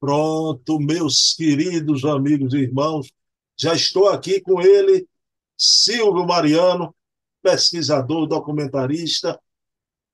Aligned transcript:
Pronto, 0.00 0.80
meus 0.80 1.34
queridos 1.34 2.06
amigos 2.06 2.54
e 2.54 2.58
irmãos, 2.60 3.12
já 3.54 3.74
estou 3.74 4.08
aqui 4.08 4.40
com 4.40 4.62
ele, 4.62 5.06
Silvio 5.54 6.26
Mariano, 6.26 6.94
pesquisador, 7.42 8.26
documentarista 8.26 9.38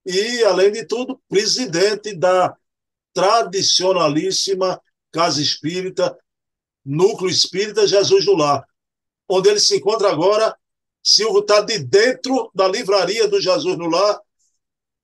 e, 0.04 0.42
além 0.42 0.72
de 0.72 0.84
tudo, 0.84 1.20
presidente 1.28 2.12
da 2.16 2.56
tradicionalíssima 3.14 4.80
Casa 5.12 5.40
Espírita, 5.40 6.18
Núcleo 6.84 7.30
Espírita 7.30 7.86
Jesus 7.86 8.24
do 8.24 8.34
Lar, 8.34 8.66
onde 9.28 9.48
ele 9.48 9.60
se 9.60 9.76
encontra 9.76 10.10
agora. 10.10 10.56
Silvio 11.02 11.40
está 11.40 11.60
de 11.60 11.78
dentro 11.78 12.50
da 12.52 12.66
livraria 12.66 13.28
do 13.28 13.40
Jesus 13.40 13.78
no 13.78 13.88
Lar. 13.88 14.20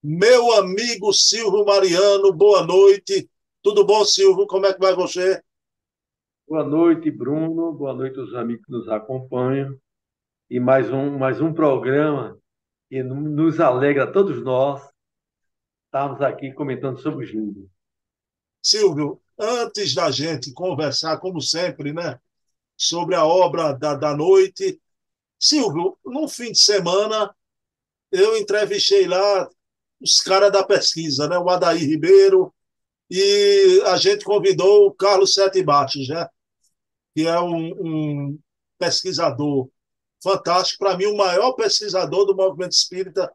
Meu 0.03 0.53
amigo 0.55 1.13
Silvio 1.13 1.65
Mariano, 1.65 2.33
boa 2.33 2.65
noite. 2.67 3.31
Tudo 3.63 3.87
bom, 3.87 4.05
Silvio? 4.05 4.45
Como 4.49 4.67
é 4.67 4.75
que 4.75 4.81
vai 4.81 4.93
você? 4.93 5.41
Boa 6.49 6.65
noite, 6.65 7.13
Bruno. 7.13 7.73
Boa 7.73 7.95
noite 7.95 8.19
aos 8.19 8.35
amigos 8.35 8.67
que 8.67 8.73
nos 8.73 8.89
acompanham. 8.89 9.79
E 10.51 10.59
mais 10.59 10.91
um, 10.91 11.17
mais 11.17 11.41
um 11.41 11.55
programa 11.55 12.37
que 12.89 13.05
nos 13.05 13.61
alegra 13.61 14.03
a 14.03 14.13
todos 14.13 14.43
nós 14.43 14.83
estarmos 15.87 16.21
aqui 16.21 16.53
comentando 16.53 16.99
sobre 16.99 17.25
os 17.25 17.31
livros. 17.31 17.69
Silvio, 18.61 19.21
antes 19.39 19.95
da 19.95 20.11
gente 20.11 20.53
conversar, 20.53 21.19
como 21.19 21.41
sempre, 21.41 21.93
né, 21.93 22.19
sobre 22.77 23.15
a 23.15 23.25
obra 23.25 23.73
da, 23.75 23.95
da 23.95 24.17
noite, 24.17 24.81
Silvio, 25.39 25.97
no 26.05 26.27
fim 26.29 26.51
de 26.51 26.59
semana, 26.59 27.33
eu 28.11 28.37
entrevistei 28.37 29.07
lá 29.07 29.49
os 30.01 30.21
caras 30.21 30.51
da 30.51 30.65
pesquisa, 30.65 31.29
né, 31.29 31.39
o 31.39 31.49
Adair 31.49 31.81
Ribeiro, 31.89 32.53
e 33.15 33.83
a 33.85 33.99
gente 33.99 34.25
convidou 34.25 34.87
o 34.87 34.95
Carlos 34.95 35.35
Sete 35.35 35.63
Baixos, 35.63 36.09
né? 36.09 36.27
que 37.15 37.27
é 37.27 37.39
um, 37.39 37.67
um 37.79 38.39
pesquisador 38.79 39.69
fantástico, 40.23 40.83
para 40.83 40.97
mim, 40.97 41.05
o 41.05 41.17
maior 41.19 41.53
pesquisador 41.53 42.25
do 42.25 42.35
movimento 42.35 42.73
espírita 42.73 43.31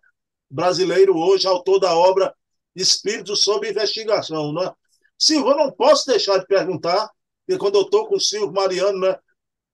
brasileiro 0.50 1.16
hoje, 1.16 1.46
autor 1.46 1.80
da 1.80 1.96
obra 1.96 2.34
Espírito 2.76 3.36
sob 3.36 3.70
Investigação. 3.70 4.52
Né? 4.52 4.74
Silvio, 5.16 5.52
eu 5.52 5.58
não 5.58 5.72
posso 5.72 6.08
deixar 6.08 6.40
de 6.40 6.48
perguntar, 6.48 7.12
porque 7.46 7.60
quando 7.60 7.76
eu 7.76 7.84
estou 7.84 8.08
com 8.08 8.16
o 8.16 8.20
Silvio 8.20 8.52
Mariano, 8.52 8.98
né, 8.98 9.16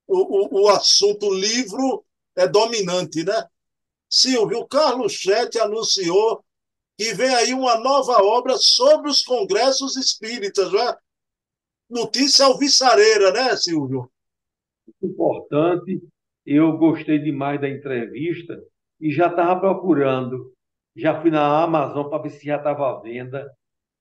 o, 0.05 0.57
o, 0.57 0.63
o 0.63 0.69
assunto 0.69 1.33
livro 1.33 2.03
é 2.35 2.45
dominante, 2.45 3.23
né? 3.23 3.41
Silvio, 4.09 4.59
o 4.59 4.67
Carlos 4.67 5.21
Sete 5.21 5.59
anunciou 5.59 6.43
e 6.97 7.13
vem 7.13 7.33
aí 7.33 7.53
uma 7.53 7.79
nova 7.79 8.23
obra 8.23 8.55
sobre 8.57 9.09
os 9.09 9.23
congressos 9.23 9.95
espíritas, 9.95 10.71
né? 10.71 10.95
Notícia 11.89 12.45
alvissareira, 12.45 13.31
né, 13.31 13.55
Silvio? 13.55 14.11
Importante. 15.01 16.01
Eu 16.45 16.77
gostei 16.77 17.19
demais 17.19 17.59
da 17.59 17.69
entrevista 17.69 18.61
e 18.99 19.11
já 19.11 19.27
estava 19.27 19.59
procurando. 19.59 20.53
Já 20.95 21.19
fui 21.21 21.31
na 21.31 21.63
Amazon 21.63 22.09
para 22.09 22.21
ver 22.21 22.29
se 22.29 22.45
já 22.45 22.57
estava 22.57 22.91
à 22.91 22.99
venda, 23.01 23.49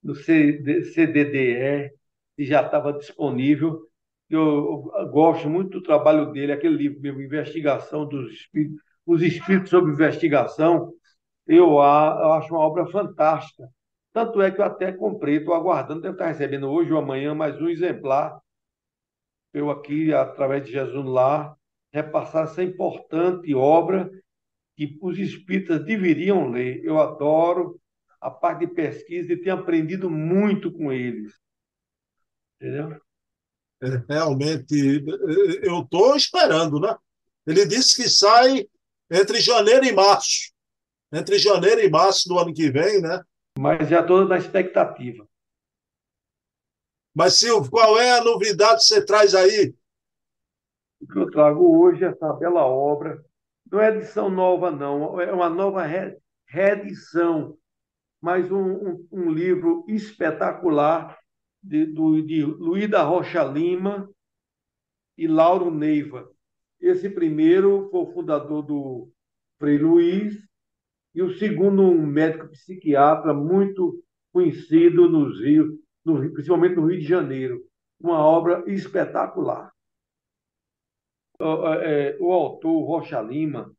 no 0.02 0.14
CDDE, 0.14 1.92
se 2.36 2.44
já 2.44 2.62
estava 2.62 2.92
disponível. 2.92 3.80
Eu, 4.28 4.90
eu 4.94 5.08
gosto 5.10 5.48
muito 5.48 5.78
do 5.78 5.82
trabalho 5.82 6.32
dele, 6.32 6.52
aquele 6.52 6.76
livro 6.76 7.00
mesmo, 7.00 7.20
Investigação 7.20 8.06
dos 8.06 8.32
Espíritos, 8.32 8.80
Os 9.06 9.22
Espíritos 9.22 9.70
sobre 9.70 9.92
Investigação, 9.92 10.92
eu, 11.56 11.70
eu 11.70 12.32
acho 12.32 12.54
uma 12.54 12.60
obra 12.60 12.86
fantástica. 12.86 13.68
Tanto 14.12 14.40
é 14.42 14.50
que 14.50 14.60
eu 14.60 14.64
até 14.64 14.92
comprei, 14.92 15.36
estou 15.36 15.54
aguardando, 15.54 16.02
devo 16.02 16.14
estar 16.14 16.26
recebendo 16.26 16.70
hoje 16.70 16.92
ou 16.92 16.98
amanhã 16.98 17.34
mais 17.34 17.60
um 17.60 17.68
exemplar. 17.68 18.40
Eu 19.54 19.70
aqui, 19.70 20.12
através 20.12 20.64
de 20.64 20.72
Jesus 20.72 21.04
lá, 21.04 21.56
repassar 21.92 22.44
essa 22.44 22.62
importante 22.62 23.54
obra 23.54 24.10
que 24.76 24.98
os 25.00 25.18
espíritas 25.18 25.84
deveriam 25.84 26.50
ler. 26.50 26.84
Eu 26.84 26.98
adoro 26.98 27.80
a 28.20 28.30
parte 28.30 28.66
de 28.66 28.74
pesquisa 28.74 29.32
e 29.32 29.36
tenho 29.36 29.56
aprendido 29.56 30.10
muito 30.10 30.70
com 30.70 30.92
eles. 30.92 31.34
Entendeu? 32.60 33.00
É, 33.82 34.04
realmente, 34.08 35.04
eu 35.62 35.80
estou 35.80 36.14
esperando, 36.14 36.78
né? 36.78 36.96
Ele 37.46 37.66
disse 37.66 38.00
que 38.00 38.08
sai 38.08 38.68
entre 39.10 39.40
janeiro 39.40 39.84
e 39.84 39.92
março 39.92 40.51
entre 41.12 41.38
janeiro 41.38 41.80
e 41.80 41.90
março 41.90 42.28
do 42.28 42.38
ano 42.38 42.54
que 42.54 42.70
vem, 42.70 43.00
né? 43.00 43.22
Mas 43.58 43.88
já 43.88 44.00
estou 44.00 44.24
na 44.24 44.38
expectativa. 44.38 45.28
Mas, 47.14 47.38
Silvio, 47.38 47.70
qual 47.70 47.98
é 47.98 48.18
a 48.18 48.24
novidade 48.24 48.78
que 48.78 48.84
você 48.84 49.04
traz 49.04 49.34
aí? 49.34 49.74
O 51.00 51.06
que 51.06 51.18
eu 51.18 51.30
trago 51.30 51.78
hoje 51.78 52.04
é 52.04 52.08
essa 52.08 52.32
bela 52.32 52.64
obra. 52.64 53.22
Não 53.70 53.80
é 53.80 53.88
edição 53.88 54.30
nova, 54.30 54.70
não. 54.70 55.20
É 55.20 55.32
uma 55.32 55.50
nova 55.50 55.82
re 55.82 56.16
reedição. 56.46 57.56
Mas 58.20 58.50
um, 58.50 58.62
um, 58.62 59.08
um, 59.10 59.30
livro 59.30 59.84
espetacular 59.88 61.18
de, 61.62 61.86
do, 61.86 62.22
de 62.22 62.44
Luís 62.44 62.88
da 62.88 63.02
Rocha 63.02 63.42
Lima 63.42 64.08
e 65.18 65.26
Lauro 65.26 65.70
Neiva. 65.70 66.30
Esse 66.80 67.10
primeiro 67.10 67.88
foi 67.90 68.00
o 68.00 68.12
fundador 68.12 68.62
do 68.62 69.10
Frei 69.58 69.78
Luiz, 69.78 70.46
e 71.14 71.22
o 71.22 71.34
segundo, 71.34 71.82
um 71.82 72.06
médico 72.06 72.48
psiquiatra 72.48 73.34
muito 73.34 74.02
conhecido 74.32 75.08
nos 75.08 75.40
Rios, 75.40 75.78
no, 76.04 76.32
principalmente 76.32 76.76
no 76.76 76.86
Rio 76.86 76.98
de 76.98 77.06
Janeiro. 77.06 77.62
Uma 78.00 78.18
obra 78.18 78.64
espetacular. 78.66 79.70
É, 81.82 82.16
o 82.20 82.32
autor, 82.32 82.84
Rocha 82.84 83.20
Lima, 83.20 83.70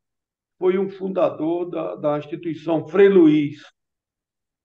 foi 0.59 0.77
um 0.77 0.89
fundador 0.89 1.69
da, 1.69 1.95
da 1.95 2.19
instituição 2.19 2.87
Frei 2.87 3.09
Luiz, 3.09 3.63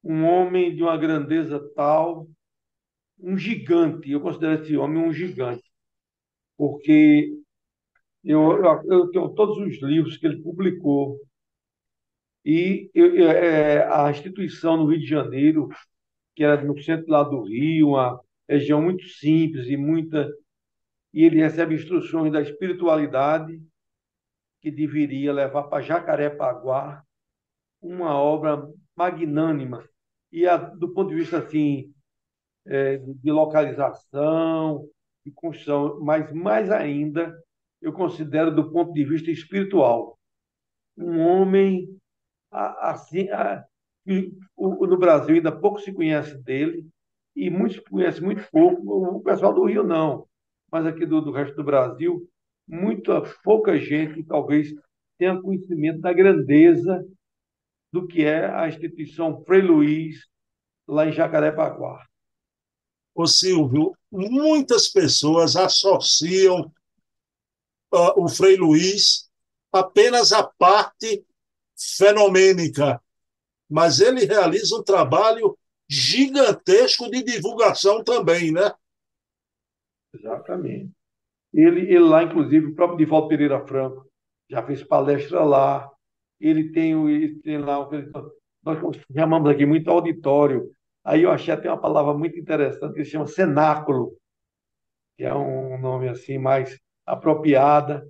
um 0.05 0.25
homem 0.25 0.75
de 0.75 0.83
uma 0.83 0.97
grandeza 0.97 1.59
tal, 1.75 2.29
um 3.19 3.37
gigante. 3.37 4.11
Eu 4.11 4.21
considero 4.21 4.62
esse 4.62 4.77
homem 4.77 5.03
um 5.03 5.12
gigante, 5.12 5.65
porque 6.56 7.33
eu, 8.23 8.62
eu 8.85 9.11
tenho 9.11 9.31
todos 9.31 9.56
os 9.59 9.83
livros 9.83 10.17
que 10.17 10.27
ele 10.27 10.43
publicou 10.43 11.19
e 12.51 12.91
eu, 12.95 13.31
é, 13.31 13.87
a 13.93 14.11
instituição 14.11 14.79
no 14.79 14.87
Rio 14.87 14.99
de 15.01 15.07
Janeiro, 15.07 15.69
que 16.35 16.43
era 16.43 16.65
no 16.65 16.79
centro 16.83 17.11
lá 17.11 17.23
do 17.23 17.43
Rio, 17.43 17.89
uma 17.89 18.19
região 18.49 18.81
muito 18.81 19.07
simples 19.07 19.67
e 19.67 19.77
muita. 19.77 20.27
E 21.13 21.25
ele 21.25 21.43
recebe 21.43 21.75
instruções 21.75 22.33
da 22.33 22.41
espiritualidade 22.41 23.63
que 24.63 24.71
deveria 24.71 25.31
levar 25.31 25.65
para 25.65 25.83
Jacarepaguá 25.83 27.05
uma 27.83 28.15
obra 28.19 28.67
magnânima. 28.97 29.87
E 30.33 30.47
a, 30.47 30.57
do 30.57 30.95
ponto 30.95 31.11
de 31.11 31.17
vista 31.17 31.41
assim, 31.41 31.93
é, 32.67 32.97
de 32.97 33.31
localização, 33.31 34.89
de 35.23 35.31
construção, 35.33 36.01
mas 36.01 36.33
mais 36.33 36.71
ainda, 36.71 37.39
eu 37.83 37.93
considero 37.93 38.51
do 38.51 38.73
ponto 38.73 38.95
de 38.95 39.05
vista 39.05 39.31
espiritual. 39.31 40.19
Um 40.97 41.21
homem 41.21 41.87
assim, 42.51 43.29
no 44.07 44.97
Brasil 44.97 45.37
ainda 45.37 45.53
pouco 45.53 45.81
se 45.81 45.93
conhece 45.93 46.37
dele 46.39 46.87
e 47.37 47.51
muitos 47.51 47.79
conhecem 47.81 48.23
muito 48.23 48.49
pouco. 48.51 49.17
O 49.17 49.21
pessoal 49.21 49.53
do 49.53 49.65
Rio 49.65 49.85
não, 49.85 50.27
mas 50.71 50.87
aqui 50.87 51.07
do, 51.07 51.21
do 51.21 51.31
resto 51.31 51.57
do 51.57 51.65
Brasil, 51.65 52.29
muita 52.67 53.23
pouca 53.43 53.77
gente 53.79 54.23
talvez 54.25 54.75
tenha 55.19 55.41
conhecimento 55.41 56.01
da 56.01 56.13
grandeza 56.13 57.05
do 57.93 58.07
que 58.07 58.25
é 58.25 58.47
a 58.47 58.69
instituição 58.69 59.43
Frei 59.45 59.63
Luiz 59.63 60.27
lá 60.87 61.07
em 61.07 61.13
Jacarepaguá. 61.13 62.05
Ô 63.15 63.27
Silvio, 63.27 63.97
muitas 64.11 64.89
pessoas 64.89 65.56
associam 65.56 66.71
uh, 67.93 68.23
o 68.23 68.29
Frei 68.29 68.56
Luiz 68.56 69.29
apenas 69.73 70.33
à 70.33 70.44
parte 70.44 71.25
fenomênica, 71.97 73.01
mas 73.69 74.01
ele 74.01 74.25
realiza 74.25 74.77
um 74.77 74.83
trabalho 74.83 75.57
gigantesco 75.89 77.11
de 77.11 77.23
divulgação 77.23 78.03
também, 78.03 78.53
né? 78.53 78.73
Exatamente. 80.15 80.91
Ele, 81.53 81.81
ele 81.81 82.01
lá, 82.01 82.23
inclusive, 82.23 82.67
o 82.67 82.75
próprio 82.75 82.99
Divaldo 82.99 83.29
Pereira 83.29 83.67
Franco 83.67 84.07
já 84.51 84.63
fez 84.63 84.83
palestra 84.83 85.45
lá. 85.45 85.91
Ele 86.41 86.71
tem, 86.73 86.93
ele 87.09 87.39
tem 87.41 87.59
lá, 87.59 87.89
nós 88.63 88.79
chamamos 89.15 89.51
aqui 89.51 89.65
muito 89.67 89.91
auditório. 89.91 90.71
Aí 91.05 91.23
eu 91.23 91.31
achei 91.31 91.53
até 91.53 91.71
uma 91.71 91.81
palavra 91.81 92.15
muito 92.15 92.39
interessante 92.39 92.95
que 92.95 93.05
se 93.05 93.13
chama 93.13 93.27
cenáculo, 93.27 94.17
que 95.17 95.25
é 95.25 95.35
um 95.35 95.79
nome 95.79 96.09
assim 96.09 96.39
mais 96.39 96.79
apropriada. 97.07 98.07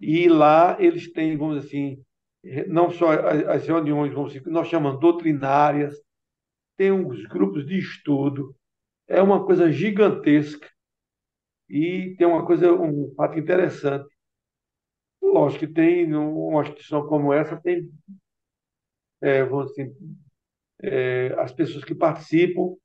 E 0.00 0.28
lá 0.28 0.76
eles 0.80 1.12
têm, 1.12 1.36
vamos 1.36 1.56
dizer 1.56 1.68
assim, 1.68 2.04
não 2.68 2.90
só 2.90 3.10
as 3.12 3.66
reuniões 3.66 4.12
vão 4.12 4.28
ser, 4.28 4.44
nós 4.46 4.68
chamamos 4.68 5.00
doutrinárias, 5.00 5.94
tem 6.76 6.92
uns 6.92 7.26
grupos 7.26 7.66
de 7.66 7.78
estudo, 7.78 8.54
é 9.06 9.20
uma 9.20 9.44
coisa 9.44 9.70
gigantesca 9.72 10.68
e 11.68 12.14
tem 12.16 12.26
uma 12.26 12.46
coisa, 12.46 12.72
um 12.72 13.12
fato 13.14 13.38
interessante. 13.38 14.08
Lógico 15.20 15.66
que 15.66 15.72
tem, 15.72 16.14
uma 16.14 16.62
instituição 16.62 17.06
como 17.06 17.32
essa, 17.32 17.60
tem, 17.60 17.90
é, 19.20 19.44
dizer, 19.44 19.92
é, 20.82 21.34
as 21.38 21.52
pessoas 21.52 21.84
que 21.84 21.94
participam 21.94 22.76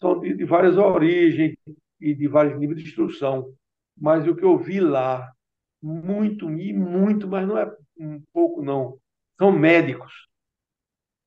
são 0.00 0.20
de, 0.20 0.34
de 0.34 0.44
várias 0.44 0.76
origens 0.76 1.56
e 2.00 2.14
de 2.14 2.28
vários 2.28 2.58
níveis 2.58 2.82
de 2.82 2.88
instrução. 2.88 3.54
Mas 3.96 4.26
o 4.26 4.34
que 4.34 4.44
eu 4.44 4.58
vi 4.58 4.80
lá, 4.80 5.32
muito 5.84 6.50
e 6.50 6.72
muito, 6.72 7.28
mas 7.28 7.46
não 7.46 7.58
é 7.58 7.70
um 7.98 8.18
pouco, 8.32 8.62
não, 8.62 8.98
são 9.38 9.52
médicos. 9.52 10.26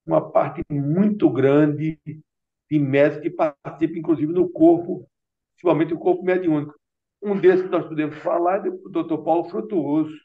Uma 0.04 0.32
parte 0.32 0.64
muito 0.72 1.30
grande 1.30 2.00
de 2.04 2.80
médicos 2.80 3.22
que 3.22 3.30
participam, 3.30 4.00
inclusive, 4.00 4.34
no 4.34 4.50
corpo, 4.50 5.08
principalmente 5.54 5.94
o 5.94 6.00
corpo 6.00 6.24
mediúnico. 6.24 6.74
Um 7.22 7.40
desses 7.40 7.66
que 7.66 7.70
nós 7.72 7.88
podemos 7.88 8.18
falar 8.18 8.66
é 8.66 8.70
o 8.70 8.90
doutor 8.90 9.24
Paulo 9.24 9.50
Frutuoso, 9.50 10.16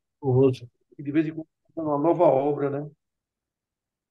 que 0.97 1.03
de 1.03 1.13
vez 1.13 1.27
em 1.27 1.33
quando 1.33 1.47
está 1.69 1.83
uma 1.83 1.99
nova 1.99 2.25
obra, 2.25 2.71
né? 2.71 2.91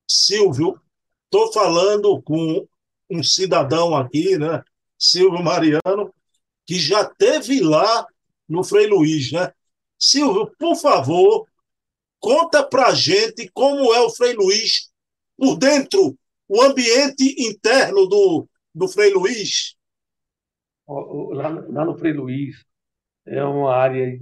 Silvio, 0.08 0.80
estou 1.26 1.52
falando 1.52 2.22
com 2.22 2.68
um 3.10 3.24
cidadão 3.24 3.96
aqui, 3.96 4.38
né? 4.38 4.64
Silvio 5.00 5.42
Mariano, 5.42 6.14
que 6.68 6.76
já 6.76 7.06
teve 7.06 7.60
lá 7.62 8.06
no 8.48 8.64
Frei 8.64 8.88
Luiz, 8.88 9.32
né? 9.32 9.52
Silvio, 10.02 10.52
por 10.58 10.76
favor, 10.76 11.48
conta 12.20 12.68
pra 12.68 12.92
gente 12.96 13.48
como 13.52 13.94
é 13.94 14.02
o 14.02 14.10
Frei 14.10 14.34
Luiz 14.34 14.92
por 15.38 15.58
dentro, 15.58 16.18
o 16.48 16.62
ambiente 16.62 17.36
interno 17.38 18.08
do, 18.08 18.48
do 18.74 18.88
Frei 18.88 19.14
Luiz. 19.14 19.76
Lá, 20.88 21.50
lá 21.50 21.86
no 21.86 21.96
Frei 21.96 22.14
Luiz 22.14 22.66
é 23.26 23.44
uma 23.44 23.74
área 23.76 24.20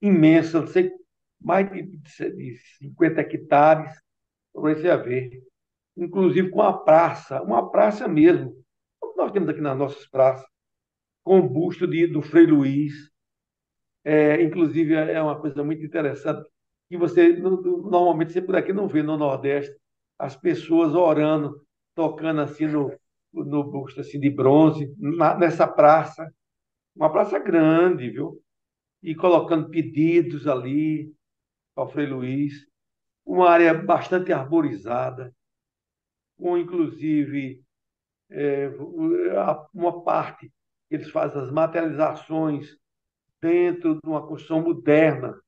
imensa, 0.00 0.60
não 0.60 0.68
sei, 0.68 0.92
mais 1.40 1.70
de, 1.70 1.82
de 1.82 2.58
50 2.78 3.20
hectares, 3.20 4.00
para 4.52 4.74
você 4.74 4.96
ver. 4.96 5.42
Inclusive 5.96 6.50
com 6.50 6.62
a 6.62 6.72
praça, 6.72 7.42
uma 7.42 7.68
praça 7.70 8.06
mesmo. 8.06 8.56
Nós 9.16 9.32
temos 9.32 9.48
aqui 9.48 9.60
nas 9.60 9.76
nossas 9.76 10.06
praças, 10.06 10.46
com 11.24 11.40
o 11.40 11.48
busto 11.48 11.86
de, 11.86 12.06
do 12.06 12.22
Frei 12.22 12.46
Luiz. 12.46 13.10
É, 14.08 14.40
inclusive, 14.40 14.94
é 14.94 15.20
uma 15.20 15.36
coisa 15.36 15.64
muito 15.64 15.84
interessante 15.84 16.48
que 16.88 16.96
você, 16.96 17.32
normalmente, 17.32 18.32
você 18.32 18.40
por 18.40 18.54
aqui 18.54 18.72
não 18.72 18.86
vê 18.86 19.02
no 19.02 19.16
Nordeste, 19.16 19.76
as 20.16 20.36
pessoas 20.36 20.94
orando, 20.94 21.60
tocando 21.92 22.40
assim 22.40 22.68
no, 22.68 22.96
no 23.32 23.64
busto 23.64 24.00
assim, 24.00 24.20
de 24.20 24.30
bronze, 24.30 24.94
na, 24.96 25.36
nessa 25.36 25.66
praça. 25.66 26.32
Uma 26.94 27.10
praça 27.10 27.36
grande, 27.40 28.08
viu? 28.08 28.40
E 29.02 29.12
colocando 29.12 29.70
pedidos 29.70 30.46
ali 30.46 31.12
ao 31.74 31.88
Frei 31.88 32.06
Luiz. 32.06 32.64
Uma 33.24 33.50
área 33.50 33.74
bastante 33.74 34.32
arborizada, 34.32 35.34
com 36.38 36.56
inclusive 36.56 37.60
é, 38.30 38.70
uma 39.74 40.04
parte 40.04 40.48
eles 40.88 41.10
fazem 41.10 41.42
as 41.42 41.50
materializações 41.50 42.78
dentro 43.46 43.94
de 43.94 44.00
uma 44.08 44.26
construção 44.26 44.60
moderna. 44.62 45.38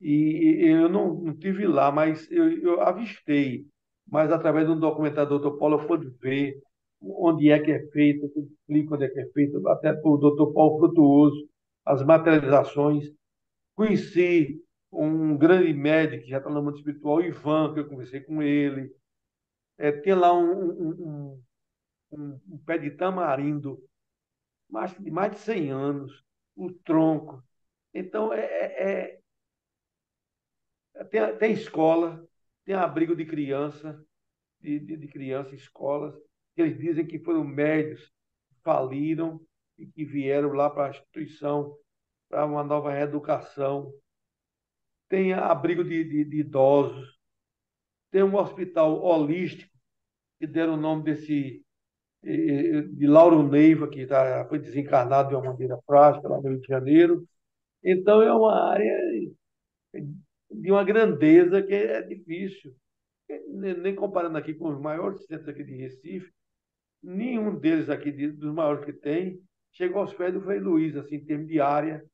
E 0.00 0.64
eu 0.66 0.88
não, 0.88 1.14
não 1.14 1.36
tive 1.36 1.66
lá, 1.66 1.92
mas 1.92 2.30
eu, 2.30 2.50
eu, 2.58 2.80
avistei. 2.80 3.66
Mas 4.06 4.32
através 4.32 4.66
de 4.66 4.72
um 4.72 4.80
documentário 4.80 5.30
do 5.30 5.38
Dr. 5.38 5.58
Paulo, 5.58 5.80
eu 5.80 5.86
pude 5.86 6.08
ver 6.20 6.60
onde 7.00 7.50
é 7.50 7.58
que 7.60 7.70
é 7.70 7.86
feito, 7.90 8.30
eu 8.34 8.44
explico 8.44 8.94
onde 8.94 9.04
é 9.04 9.08
que 9.08 9.20
é 9.20 9.26
feito, 9.32 9.66
até 9.68 9.92
o 10.04 10.16
Dr. 10.16 10.52
Paulo 10.52 10.78
Frutuoso, 10.78 11.48
as 11.84 12.02
materializações. 12.02 13.12
Conheci 13.74 14.60
um 14.92 15.36
grande 15.36 15.72
médico 15.72 16.24
que 16.24 16.30
já 16.30 16.38
está 16.38 16.50
no 16.50 16.62
mundo 16.62 16.76
espiritual, 16.76 17.20
Ivan, 17.20 17.72
que 17.72 17.80
eu 17.80 17.88
conversei 17.88 18.20
com 18.20 18.42
ele. 18.42 18.90
É, 19.78 19.92
tem 19.92 20.14
lá 20.14 20.32
um, 20.32 20.62
um, 20.62 21.42
um, 22.12 22.40
um 22.50 22.58
pé 22.66 22.78
de 22.78 22.90
tamarindo, 22.90 23.78
mais 24.72 24.96
de 24.98 25.10
mais 25.10 25.32
de 25.32 25.38
100 25.38 25.70
anos, 25.70 26.24
o 26.56 26.72
tronco. 26.72 27.44
Então, 27.92 28.32
é, 28.32 28.40
é, 28.40 29.20
é 30.94 31.04
tem, 31.04 31.36
tem 31.36 31.52
escola, 31.52 32.26
tem 32.64 32.74
abrigo 32.74 33.14
de 33.14 33.26
criança, 33.26 34.02
de, 34.58 34.80
de, 34.80 34.96
de 34.96 35.08
criança, 35.08 35.54
escolas, 35.54 36.14
que 36.54 36.62
eles 36.62 36.78
dizem 36.78 37.06
que 37.06 37.18
foram 37.18 37.44
médios, 37.44 38.10
faliram 38.64 39.44
e 39.76 39.86
que 39.86 40.04
vieram 40.06 40.52
lá 40.52 40.70
para 40.70 40.86
a 40.86 40.90
instituição 40.90 41.76
para 42.28 42.46
uma 42.46 42.64
nova 42.64 42.90
reeducação. 42.90 43.92
Tem 45.06 45.34
abrigo 45.34 45.84
de, 45.84 46.02
de, 46.02 46.24
de 46.24 46.40
idosos, 46.40 47.20
tem 48.10 48.22
um 48.22 48.36
hospital 48.36 49.02
holístico, 49.02 49.76
que 50.38 50.46
deram 50.46 50.74
o 50.74 50.80
nome 50.80 51.04
desse 51.04 51.62
de 52.22 53.06
Lauro 53.06 53.42
Neiva, 53.42 53.88
que 53.88 54.06
tá, 54.06 54.46
foi 54.48 54.58
desencarnado 54.58 55.30
de 55.30 55.34
uma 55.34 55.52
maneira 55.52 55.76
prática 55.86 56.28
lá 56.28 56.40
no 56.40 56.48
Rio 56.48 56.60
de 56.60 56.66
Janeiro. 56.66 57.26
Então, 57.82 58.22
é 58.22 58.32
uma 58.32 58.70
área 58.70 58.96
de 60.50 60.70
uma 60.70 60.84
grandeza 60.84 61.62
que 61.62 61.74
é 61.74 62.00
difícil. 62.02 62.74
Nem 63.48 63.94
comparando 63.94 64.38
aqui 64.38 64.54
com 64.54 64.68
os 64.68 64.80
maiores 64.80 65.24
centros 65.24 65.48
aqui 65.48 65.64
de 65.64 65.74
Recife, 65.74 66.30
nenhum 67.02 67.58
deles 67.58 67.88
aqui, 67.88 68.12
dos 68.12 68.54
maiores 68.54 68.84
que 68.84 68.92
tem, 68.92 69.40
chegou 69.72 70.02
aos 70.02 70.12
pés 70.12 70.32
do 70.32 70.42
Frei 70.42 70.60
Luiz, 70.60 70.96
assim, 70.96 71.16
em 71.16 71.24
termos 71.24 71.48
de 71.48 71.60
área. 71.60 72.04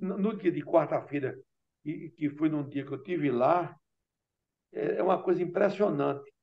No 0.00 0.36
dia 0.36 0.50
de 0.50 0.62
quarta-feira, 0.62 1.38
que 1.82 2.30
foi 2.36 2.48
num 2.48 2.68
dia 2.68 2.84
que 2.84 2.92
eu 2.92 3.02
tive 3.02 3.30
lá, 3.30 3.74
é 4.72 5.02
uma 5.02 5.22
coisa 5.22 5.42
impressionante 5.42 6.33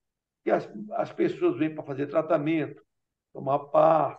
que 0.44 0.52
as, 0.52 0.70
as 0.94 1.12
pessoas 1.12 1.58
vêm 1.58 1.74
para 1.74 1.84
fazer 1.84 2.08
tratamento, 2.08 2.84
tomar 3.34 3.60
paz. 3.60 4.18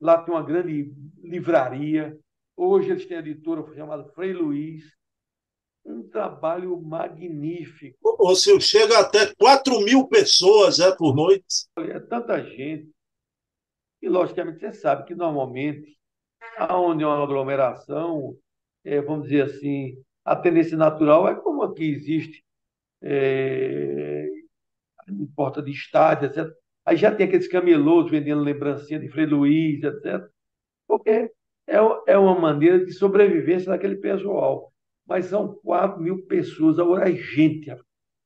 Lá 0.00 0.22
tem 0.22 0.34
uma 0.34 0.42
grande 0.42 0.92
livraria. 1.22 2.18
Hoje 2.56 2.90
eles 2.90 3.06
têm 3.06 3.16
a 3.16 3.20
editora 3.20 3.62
chamada 3.74 4.04
Frei 4.12 4.32
Luiz. 4.32 4.84
Um 5.84 6.08
trabalho 6.08 6.80
magnífico. 6.80 7.98
Ou 8.02 8.36
seja, 8.36 8.60
chega 8.60 9.00
até 9.00 9.34
4 9.34 9.80
mil 9.80 10.06
pessoas 10.06 10.78
é, 10.78 10.94
por 10.94 11.14
noite. 11.14 11.66
É 11.76 11.98
tanta 11.98 12.40
gente. 12.44 12.90
E, 14.00 14.08
logicamente, 14.08 14.60
você 14.60 14.72
sabe 14.72 15.04
que, 15.04 15.14
normalmente, 15.14 15.96
onde 16.70 17.02
é 17.02 17.06
uma 17.06 17.22
aglomeração, 17.22 18.36
é, 18.84 19.00
vamos 19.00 19.24
dizer 19.28 19.42
assim, 19.42 19.96
a 20.24 20.36
tendência 20.36 20.76
natural 20.76 21.28
é 21.28 21.34
como 21.34 21.62
aqui 21.62 21.84
existe 21.84 22.44
é, 23.00 24.11
em 25.08 25.26
porta 25.26 25.62
de 25.62 25.70
estádio, 25.70 26.26
etc. 26.26 26.48
Aí 26.84 26.96
já 26.96 27.14
tem 27.14 27.26
aqueles 27.26 27.48
camelôs 27.48 28.10
vendendo 28.10 28.42
lembrancinha 28.42 28.98
de 28.98 29.08
Frei 29.08 29.26
Luiz, 29.26 29.82
etc. 29.82 30.26
Porque 30.86 31.30
é, 31.66 31.76
é 32.06 32.18
uma 32.18 32.38
maneira 32.38 32.84
de 32.84 32.92
sobrevivência 32.92 33.70
daquele 33.70 33.96
pessoal. 33.96 34.72
Mas 35.06 35.26
são 35.26 35.54
4 35.62 36.00
mil 36.00 36.26
pessoas, 36.26 36.78
agora 36.78 37.10
é 37.10 37.14
gente. 37.14 37.74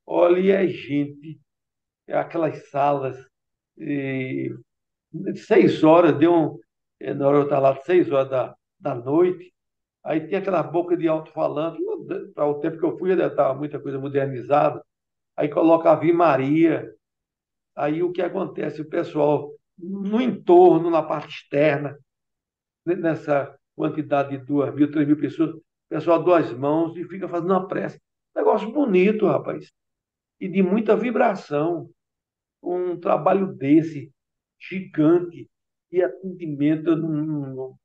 Olha, 0.07 0.65
é 0.65 0.67
gente. 0.67 1.41
É 2.07 2.17
aquelas 2.17 2.69
salas. 2.71 3.17
E, 3.79 4.55
seis 5.35 5.83
horas, 5.83 6.17
deu 6.19 6.33
um, 6.33 6.59
é, 7.01 7.15
na 7.15 7.29
hora 7.29 7.39
eu 7.39 7.45
estava 7.45 7.71
lá, 7.71 7.77
seis 7.83 8.11
horas 8.11 8.31
da, 8.31 8.55
da 8.79 8.95
noite, 8.95 9.53
aí 10.05 10.27
tem 10.27 10.39
aquela 10.39 10.63
boca 10.63 10.97
de 10.97 11.09
alto-falante, 11.09 11.79
para 12.35 12.47
o 12.47 12.61
tempo 12.61 12.79
que 12.79 12.85
eu 12.85 12.97
fui, 12.99 13.17
já 13.17 13.27
estava 13.27 13.55
muita 13.55 13.81
coisa 13.81 13.99
modernizada, 13.99 14.83
aí 15.37 15.49
coloca 15.49 15.89
a 15.89 15.93
Ave 15.93 16.13
Maria. 16.13 16.93
Aí 17.75 18.03
o 18.03 18.11
que 18.11 18.23
acontece? 18.23 18.81
O 18.81 18.89
pessoal, 18.89 19.53
no 19.79 20.21
entorno, 20.21 20.91
na 20.91 21.03
parte 21.03 21.29
externa, 21.29 21.99
nessa 22.85 23.57
quantidade 23.75 24.31
de 24.31 24.45
duas 24.45 24.75
mil, 24.75 24.91
três 24.91 25.07
mil 25.07 25.19
pessoas, 25.19 25.51
o 25.55 25.63
pessoal 25.89 26.23
duas 26.23 26.51
mãos 26.53 26.97
e 26.97 27.05
fica 27.05 27.29
fazendo 27.29 27.51
uma 27.51 27.69
prece. 27.69 28.01
Negócio 28.35 28.73
bonito, 28.73 29.27
rapaz. 29.27 29.71
E 30.41 30.49
de 30.49 30.63
muita 30.63 30.97
vibração. 30.97 31.91
Um 32.63 32.99
trabalho 32.99 33.53
desse, 33.53 34.13
gigante, 34.59 35.49
e 35.93 36.03
atendimento, 36.03 36.91
eu 36.91 36.97
não, 36.97 37.09
não, 37.09 37.79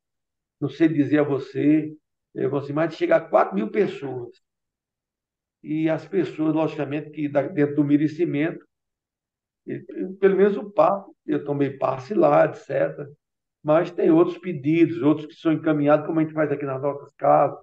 não 0.60 0.68
sei 0.68 0.88
dizer 0.88 1.20
a 1.20 1.22
você, 1.22 1.94
eu 2.34 2.50
vou 2.50 2.58
assim, 2.58 2.72
mais 2.72 2.90
de 2.90 2.96
chegar 2.96 3.16
a 3.16 3.28
4 3.28 3.54
mil 3.54 3.70
pessoas 3.70 4.42
e 5.62 5.88
as 5.88 6.06
pessoas, 6.06 6.54
logicamente, 6.54 7.10
que 7.10 7.28
dentro 7.28 7.76
do 7.76 7.84
merecimento, 7.84 8.66
pelo 10.18 10.36
menos 10.36 10.56
o 10.56 10.70
passo, 10.70 11.14
eu 11.24 11.44
tomei 11.44 11.70
passe 11.70 12.14
lá, 12.14 12.46
etc. 12.46 13.08
Mas 13.62 13.92
tem 13.92 14.10
outros 14.10 14.38
pedidos, 14.38 15.00
outros 15.02 15.26
que 15.26 15.34
são 15.34 15.52
encaminhados, 15.52 16.06
como 16.06 16.18
a 16.18 16.22
gente 16.22 16.34
faz 16.34 16.50
aqui 16.50 16.64
nas 16.64 16.82
nossas 16.82 17.12
casas, 17.14 17.58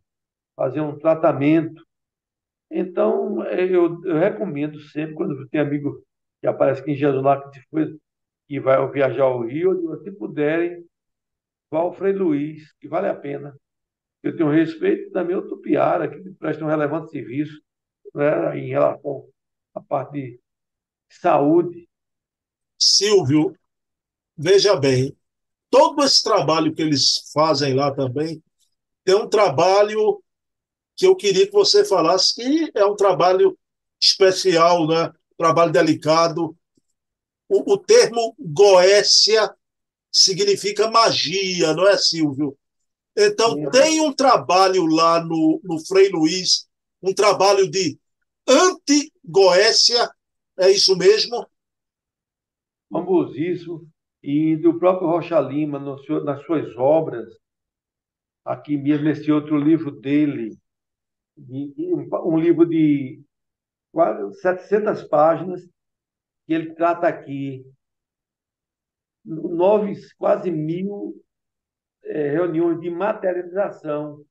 fazer 0.55 0.79
um 0.79 0.97
tratamento. 0.97 1.85
Então, 2.71 3.43
eu, 3.45 4.01
eu 4.05 4.17
recomendo 4.17 4.79
sempre, 4.79 5.15
quando 5.15 5.47
tem 5.49 5.59
amigo 5.59 6.01
que 6.39 6.47
aparece 6.47 6.81
aqui 6.81 6.91
em 6.91 6.95
Jesus 6.95 7.21
lá, 7.21 7.49
que 7.49 7.59
foi, 7.69 7.97
que 8.47 8.59
vai 8.61 8.89
viajar 8.91 9.23
ao 9.23 9.41
Rio, 9.41 9.99
se 10.03 10.11
puderem, 10.13 10.85
vá 11.69 11.79
ao 11.79 11.93
Frei 11.93 12.13
Luiz, 12.13 12.71
que 12.79 12.87
vale 12.87 13.07
a 13.07 13.15
pena. 13.15 13.53
Eu 14.23 14.35
tenho 14.37 14.49
respeito 14.49 15.11
da 15.11 15.23
minha 15.23 15.41
Tupiara, 15.41 16.07
que 16.07 16.29
presta 16.35 16.63
um 16.63 16.67
relevante 16.69 17.11
serviço 17.11 17.59
né, 18.13 18.57
em 18.57 18.69
relação 18.69 19.27
à 19.73 19.81
parte 19.81 20.13
de 20.13 20.39
saúde. 21.09 21.87
Silvio, 22.77 23.55
veja 24.37 24.75
bem, 24.75 25.15
todo 25.69 26.03
esse 26.03 26.23
trabalho 26.23 26.73
que 26.73 26.81
eles 26.81 27.29
fazem 27.33 27.73
lá 27.73 27.93
também 27.93 28.41
tem 29.03 29.15
um 29.15 29.27
trabalho 29.27 30.21
que 30.95 31.05
eu 31.07 31.15
queria 31.15 31.45
que 31.45 31.53
você 31.53 31.83
falasse 31.83 32.35
que 32.35 32.71
é 32.75 32.85
um 32.85 32.95
trabalho 32.95 33.57
especial, 33.99 34.87
né? 34.87 35.11
trabalho 35.39 35.71
delicado. 35.71 36.55
O, 37.47 37.73
o 37.73 37.77
termo 37.77 38.35
Goécia 38.37 39.51
significa 40.11 40.91
magia, 40.91 41.73
não 41.73 41.87
é, 41.87 41.97
Silvio? 41.97 42.57
Então, 43.15 43.69
tem 43.71 44.01
um 44.01 44.13
trabalho 44.13 44.85
lá 44.85 45.23
no, 45.23 45.59
no 45.63 45.79
Frei 45.85 46.09
Luiz, 46.09 46.67
um 47.01 47.13
trabalho 47.13 47.69
de 47.69 47.99
anti-Goécia, 48.47 50.09
é 50.57 50.69
isso 50.71 50.97
mesmo? 50.97 51.47
Famosíssimo, 52.91 53.87
e 54.21 54.57
do 54.57 54.77
próprio 54.77 55.07
Rocha 55.07 55.39
Lima, 55.39 55.79
no, 55.79 55.95
nas 56.23 56.43
suas 56.45 56.75
obras, 56.75 57.27
aqui 58.43 58.77
mesmo 58.77 59.05
nesse 59.05 59.31
outro 59.31 59.57
livro 59.57 59.91
dele, 59.91 60.57
um 61.37 62.37
livro 62.37 62.65
de 62.65 63.21
quase 63.91 64.39
700 64.41 65.03
páginas, 65.03 65.61
que 66.45 66.53
ele 66.53 66.73
trata 66.73 67.07
aqui 67.07 67.63
nove, 69.23 69.93
quase 70.17 70.49
mil 70.51 71.15
é, 72.03 72.31
reuniões 72.31 72.79
de 72.79 72.89
materialização. 72.89 74.25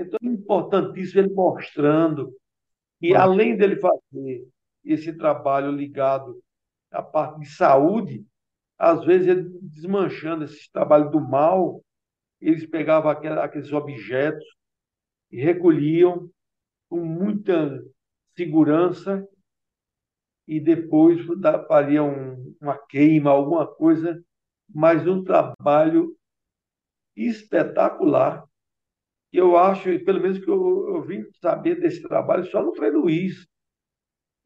Então, 0.00 0.18
é 0.22 0.26
importantíssimo 0.26 1.20
ele 1.20 1.34
mostrando 1.34 2.34
que, 2.98 3.14
além 3.14 3.56
dele 3.56 3.76
fazer 3.76 4.48
esse 4.82 5.12
trabalho 5.12 5.70
ligado 5.70 6.42
à 6.90 7.02
parte 7.02 7.40
de 7.40 7.46
saúde, 7.50 8.24
às 8.78 9.04
vezes 9.04 9.28
ele 9.28 9.50
desmanchando 9.60 10.44
esse 10.44 10.72
trabalho 10.72 11.10
do 11.10 11.20
mal, 11.20 11.84
eles 12.40 12.64
pegavam 12.66 13.10
aqueles 13.10 13.70
objetos 13.72 14.44
e 15.30 15.38
recolhiam 15.38 16.30
com 16.88 17.04
muita 17.04 17.84
segurança 18.34 19.28
e 20.48 20.58
depois 20.58 21.20
fariam 21.68 22.54
uma 22.58 22.76
queima, 22.76 23.30
alguma 23.30 23.66
coisa, 23.66 24.20
mas 24.66 25.06
um 25.06 25.22
trabalho 25.22 26.16
espetacular. 27.14 28.49
E 29.32 29.36
eu 29.36 29.56
acho, 29.56 29.82
pelo 30.04 30.20
menos 30.20 30.38
que 30.38 30.50
eu, 30.50 30.94
eu 30.94 31.02
vim 31.02 31.24
saber 31.40 31.80
desse 31.80 32.02
trabalho 32.02 32.44
só 32.46 32.62
no 32.62 32.74
Frei 32.74 32.90
Luiz, 32.90 33.46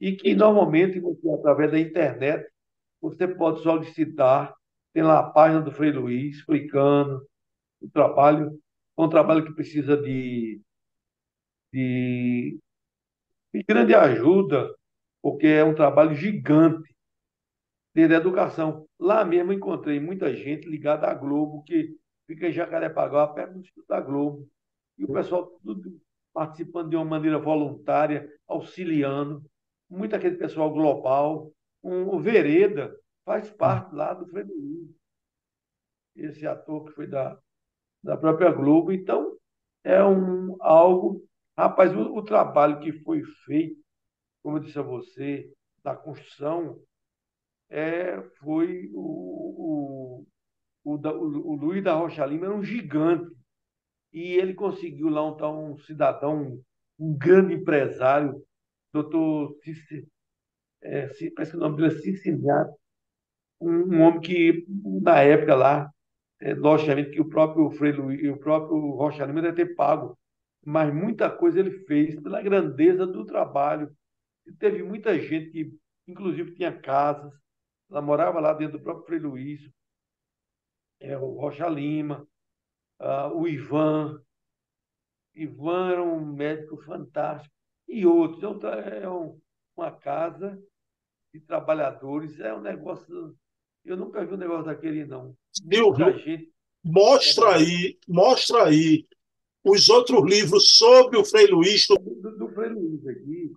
e 0.00 0.12
que 0.12 0.34
normalmente, 0.34 1.00
através 1.38 1.70
da 1.70 1.78
internet, 1.78 2.46
você 3.00 3.26
pode 3.26 3.62
solicitar, 3.62 4.54
tem 4.92 5.02
lá 5.02 5.20
a 5.20 5.30
página 5.30 5.60
do 5.62 5.72
Frei 5.72 5.90
Luiz 5.92 6.36
explicando 6.36 7.26
o 7.80 7.88
trabalho, 7.88 8.60
é 8.96 9.02
um 9.02 9.08
trabalho 9.08 9.44
que 9.44 9.54
precisa 9.54 9.96
de, 9.96 10.60
de, 11.72 12.58
de 13.52 13.62
grande 13.62 13.94
ajuda, 13.94 14.74
porque 15.22 15.46
é 15.46 15.64
um 15.64 15.74
trabalho 15.74 16.14
gigante 16.14 16.94
desde 17.94 18.14
a 18.14 18.18
educação. 18.18 18.86
Lá 18.98 19.24
mesmo 19.24 19.52
encontrei 19.52 19.98
muita 19.98 20.34
gente 20.34 20.68
ligada 20.68 21.06
à 21.06 21.14
Globo, 21.14 21.62
que 21.64 21.96
fica 22.26 22.48
em 22.48 22.52
Jacarepaguá, 22.52 23.28
perto 23.28 23.54
do 23.54 23.60
Instituto 23.60 23.88
da 23.88 24.00
Globo. 24.00 24.48
E 24.98 25.04
o 25.04 25.12
pessoal 25.12 25.46
tudo 25.62 26.00
participando 26.32 26.90
de 26.90 26.96
uma 26.96 27.04
maneira 27.04 27.38
voluntária, 27.38 28.28
auxiliando. 28.46 29.42
Muito 29.88 30.16
aquele 30.16 30.36
pessoal 30.36 30.72
global. 30.72 31.52
Um, 31.82 32.08
o 32.08 32.18
Vereda 32.20 32.94
faz 33.24 33.50
parte 33.50 33.94
lá 33.94 34.12
do 34.12 34.26
Freire 34.26 34.50
Esse 36.16 36.46
ator 36.46 36.86
que 36.86 36.92
foi 36.92 37.06
da, 37.06 37.38
da 38.02 38.16
própria 38.16 38.50
Globo. 38.50 38.90
Então, 38.92 39.36
é 39.84 40.02
um, 40.04 40.56
algo. 40.60 41.24
Rapaz, 41.56 41.94
o, 41.94 42.16
o 42.16 42.22
trabalho 42.22 42.80
que 42.80 42.92
foi 42.92 43.22
feito, 43.44 43.80
como 44.42 44.56
eu 44.56 44.60
disse 44.60 44.78
a 44.78 44.82
você, 44.82 45.52
da 45.84 45.94
construção, 45.94 46.80
é, 47.68 48.20
foi 48.40 48.90
o, 48.92 50.24
o, 50.84 50.92
o, 50.92 50.94
o 50.94 51.54
Luiz 51.54 51.84
da 51.84 51.94
Rocha 51.94 52.26
Lima 52.26 52.46
era 52.46 52.54
um 52.54 52.64
gigante. 52.64 53.30
E 54.14 54.34
ele 54.34 54.54
conseguiu 54.54 55.08
lá 55.08 55.26
um, 55.26 55.72
um 55.72 55.78
cidadão, 55.78 56.60
um 56.96 57.18
grande 57.18 57.54
empresário, 57.54 58.40
doutor 58.92 59.56
é, 60.84 61.08
parece 61.34 61.50
que 61.50 61.56
o 61.56 61.60
nome 61.60 61.76
dele 61.76 61.88
é 61.88 61.98
Cicinato, 61.98 62.72
um, 63.60 63.96
um, 63.96 64.02
homem 64.02 64.20
que, 64.20 64.64
na 65.02 65.20
época 65.20 65.56
lá, 65.56 65.90
é, 66.40 66.54
logicamente 66.54 67.10
que 67.10 67.20
o 67.20 67.28
próprio 67.28 67.70
Frei 67.72 67.90
Luiz 67.90 68.22
e 68.22 68.28
o 68.28 68.38
próprio 68.38 68.78
Rocha 68.90 69.26
Lima 69.26 69.42
deve 69.42 69.64
ter 69.64 69.74
pago, 69.74 70.16
mas 70.64 70.94
muita 70.94 71.28
coisa 71.28 71.58
ele 71.58 71.72
fez 71.84 72.14
pela 72.20 72.40
grandeza 72.40 73.04
do 73.04 73.24
trabalho. 73.24 73.90
E 74.46 74.52
teve 74.52 74.82
muita 74.82 75.18
gente 75.18 75.50
que, 75.50 75.72
inclusive, 76.06 76.54
tinha 76.54 76.72
casas, 76.72 77.32
ela 77.90 78.00
morava 78.00 78.38
lá 78.38 78.52
dentro 78.52 78.78
do 78.78 78.84
próprio 78.84 79.06
Frei 79.06 79.18
Luiz, 79.18 79.68
é, 81.00 81.18
o 81.18 81.32
Rocha 81.32 81.66
Lima, 81.68 82.24
uh, 83.04 83.36
o 83.36 83.46
Ivan. 83.46 84.20
Ivan 85.34 85.90
era 85.90 86.02
um 86.02 86.24
médico 86.24 86.76
fantástico. 86.84 87.54
E 87.86 88.06
outros. 88.06 88.38
Então, 88.38 88.70
é 88.72 89.08
um, 89.08 89.38
uma 89.76 89.92
casa 89.92 90.58
de 91.32 91.40
trabalhadores. 91.40 92.40
É 92.40 92.54
um 92.54 92.60
negócio. 92.60 93.36
Eu 93.84 93.96
nunca 93.96 94.24
vi 94.24 94.34
um 94.34 94.38
negócio 94.38 94.64
daquele, 94.64 95.04
não. 95.04 95.36
Silvio, 95.52 96.18
gente... 96.18 96.50
mostra 96.82 97.56
aí, 97.56 97.98
mostra 98.08 98.64
aí 98.64 99.06
os 99.62 99.88
outros 99.90 100.24
livros 100.24 100.76
sobre 100.76 101.18
o 101.18 101.24
Frei 101.24 101.46
Luiz. 101.46 101.86
Do, 101.86 101.96
do, 101.96 102.38
do 102.38 102.48
Frei 102.54 102.70
Luiz 102.70 103.06
aqui. 103.06 103.52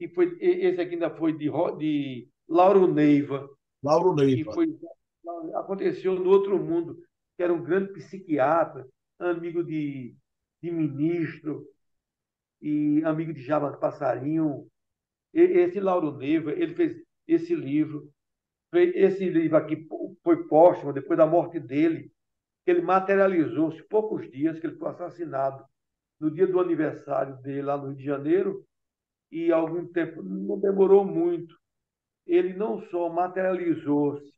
E 0.00 0.08
foi, 0.08 0.36
esse 0.40 0.80
aqui 0.80 0.94
ainda 0.94 1.10
foi 1.16 1.32
de, 1.32 1.50
de 1.78 2.28
Lauro 2.46 2.86
Neiva. 2.86 3.48
Lauro 3.82 4.14
Neiva. 4.14 4.52
Foi 4.52 4.66
aconteceu 5.54 6.14
no 6.14 6.30
outro 6.30 6.58
mundo, 6.58 6.98
que 7.38 7.42
era 7.44 7.54
um 7.54 7.62
grande 7.62 7.92
psiquiatra, 7.92 8.84
amigo 9.16 9.62
de, 9.62 10.12
de 10.60 10.72
ministro 10.72 11.64
e 12.60 13.00
amigo 13.04 13.32
de 13.32 13.40
Java 13.40 13.76
Passarinho. 13.76 14.66
Esse 15.32 15.78
Lauro 15.78 16.16
Neiva, 16.16 16.50
ele 16.50 16.74
fez 16.74 17.00
esse 17.28 17.54
livro. 17.54 18.10
Esse 18.74 19.30
livro 19.30 19.56
aqui 19.56 19.86
foi 20.24 20.48
póstumo, 20.48 20.92
depois 20.92 21.16
da 21.16 21.26
morte 21.26 21.60
dele, 21.60 22.12
que 22.64 22.72
ele 22.72 22.82
materializou-se 22.82 23.80
poucos 23.84 24.28
dias 24.28 24.58
que 24.58 24.66
ele 24.66 24.76
foi 24.76 24.90
assassinado 24.90 25.64
no 26.18 26.28
dia 26.28 26.46
do 26.46 26.58
aniversário 26.58 27.36
dele 27.36 27.62
lá 27.62 27.76
no 27.76 27.90
Rio 27.90 27.96
de 27.96 28.04
Janeiro 28.04 28.66
e 29.30 29.52
algum 29.52 29.86
tempo 29.86 30.24
não 30.24 30.58
demorou 30.58 31.04
muito 31.04 31.56
ele 32.28 32.52
não 32.52 32.78
só 32.90 33.08
materializou-se 33.08 34.30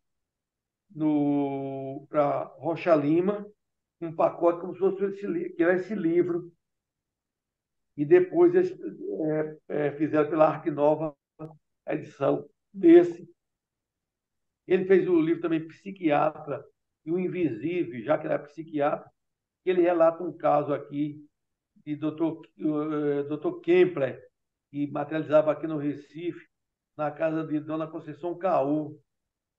para 2.08 2.44
Rocha 2.58 2.94
Lima, 2.94 3.46
um 4.00 4.14
pacote 4.14 4.60
como 4.60 4.72
se 4.72 4.78
fosse 4.78 5.04
esse, 5.04 5.50
que 5.50 5.62
era 5.62 5.74
esse 5.74 5.94
livro. 5.94 6.52
E 7.96 8.04
depois 8.04 8.54
eles 8.54 8.72
é, 9.68 9.86
é, 9.86 9.92
fizeram 9.92 10.30
pela 10.30 10.48
Arte 10.48 10.70
Nova 10.70 11.14
a 11.86 11.94
edição 11.94 12.48
desse. 12.72 13.28
Ele 14.66 14.84
fez 14.84 15.08
o 15.08 15.20
livro 15.20 15.42
também 15.42 15.66
Psiquiatra 15.66 16.64
e 17.04 17.10
o 17.10 17.18
Invisível, 17.18 18.02
já 18.02 18.16
que 18.16 18.26
era 18.26 18.38
psiquiatra, 18.38 19.10
ele 19.64 19.82
relata 19.82 20.22
um 20.22 20.32
caso 20.36 20.72
aqui 20.72 21.26
de 21.84 21.96
Dr. 21.96 22.40
Uh, 22.58 23.24
Dr. 23.36 23.60
Kempler, 23.60 24.22
que 24.70 24.86
materializava 24.90 25.52
aqui 25.52 25.66
no 25.66 25.78
Recife, 25.78 26.46
na 26.96 27.10
casa 27.10 27.46
de 27.46 27.58
Dona 27.60 27.86
Conceição 27.86 28.36
Caú, 28.38 29.00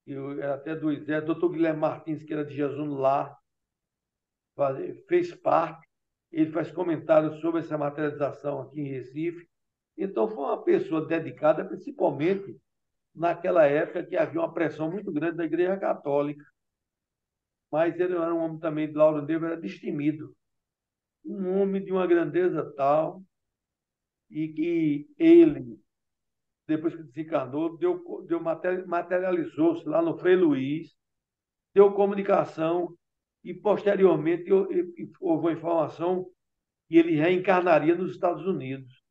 eu 0.05 0.31
era 0.41 0.55
até 0.55 0.75
do 0.75 0.91
Exército, 0.91 1.34
doutor 1.34 1.50
Guilherme 1.50 1.79
Martins, 1.79 2.24
que 2.24 2.34
era 2.34 2.46
de 2.46 2.55
Jesus 2.55 2.89
lá, 2.89 3.38
fez 5.08 5.34
parte, 5.36 5.88
ele 6.31 6.51
faz 6.51 6.72
comentários 6.72 7.39
sobre 7.41 7.62
essa 7.62 7.77
materialização 7.77 8.62
aqui 8.62 8.81
em 8.81 8.89
Recife. 8.89 9.48
Então, 9.98 10.27
foi 10.27 10.43
uma 10.43 10.63
pessoa 10.63 11.05
dedicada, 11.05 11.65
principalmente 11.65 12.58
naquela 13.13 13.65
época 13.65 14.05
que 14.05 14.15
havia 14.15 14.39
uma 14.39 14.53
pressão 14.53 14.89
muito 14.89 15.12
grande 15.12 15.38
da 15.38 15.46
Igreja 15.46 15.77
Católica. 15.77 16.46
Mas 17.72 18.00
ele 18.00 18.15
era 18.15 18.34
um 18.34 18.39
homem 18.39 18.60
também, 18.60 18.88
de 18.88 18.93
Lauro 18.93 19.25
Devo, 19.25 19.46
era 19.46 19.58
destemido. 19.58 20.36
Um 21.24 21.62
homem 21.62 21.84
de 21.84 21.91
uma 21.91 22.08
grandeza 22.08 22.72
tal, 22.75 23.22
e 24.29 24.48
que 24.48 25.10
ele 25.17 25.81
depois 26.72 26.96
que 26.96 27.04
desencarnou, 27.04 27.78
deu, 27.78 28.01
deu 28.25 28.40
materializou-se 28.40 29.88
lá 29.88 30.01
no 30.01 30.18
Frei 30.18 30.36
Luiz, 30.36 30.96
deu 31.74 31.92
comunicação 31.92 32.96
e, 33.44 33.54
posteriormente, 33.54 34.50
houve 35.20 35.50
a 35.50 35.51
informação 35.51 36.28
que 36.88 36.98
ele 36.98 37.16
reencarnaria 37.16 37.94
nos 37.94 38.12
Estados 38.12 38.46
Unidos. 38.46 39.01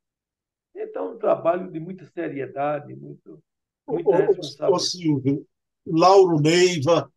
Então, 0.74 1.14
um 1.14 1.18
trabalho 1.18 1.70
de 1.70 1.78
muita 1.78 2.06
seriedade, 2.06 2.94
muito, 2.94 3.42
muita 3.86 4.16
responsabilidade. 4.16 4.72
Ô, 4.72 4.78
Silvio, 4.78 5.46
Lauro 5.86 6.40
Neiva, 6.40 7.12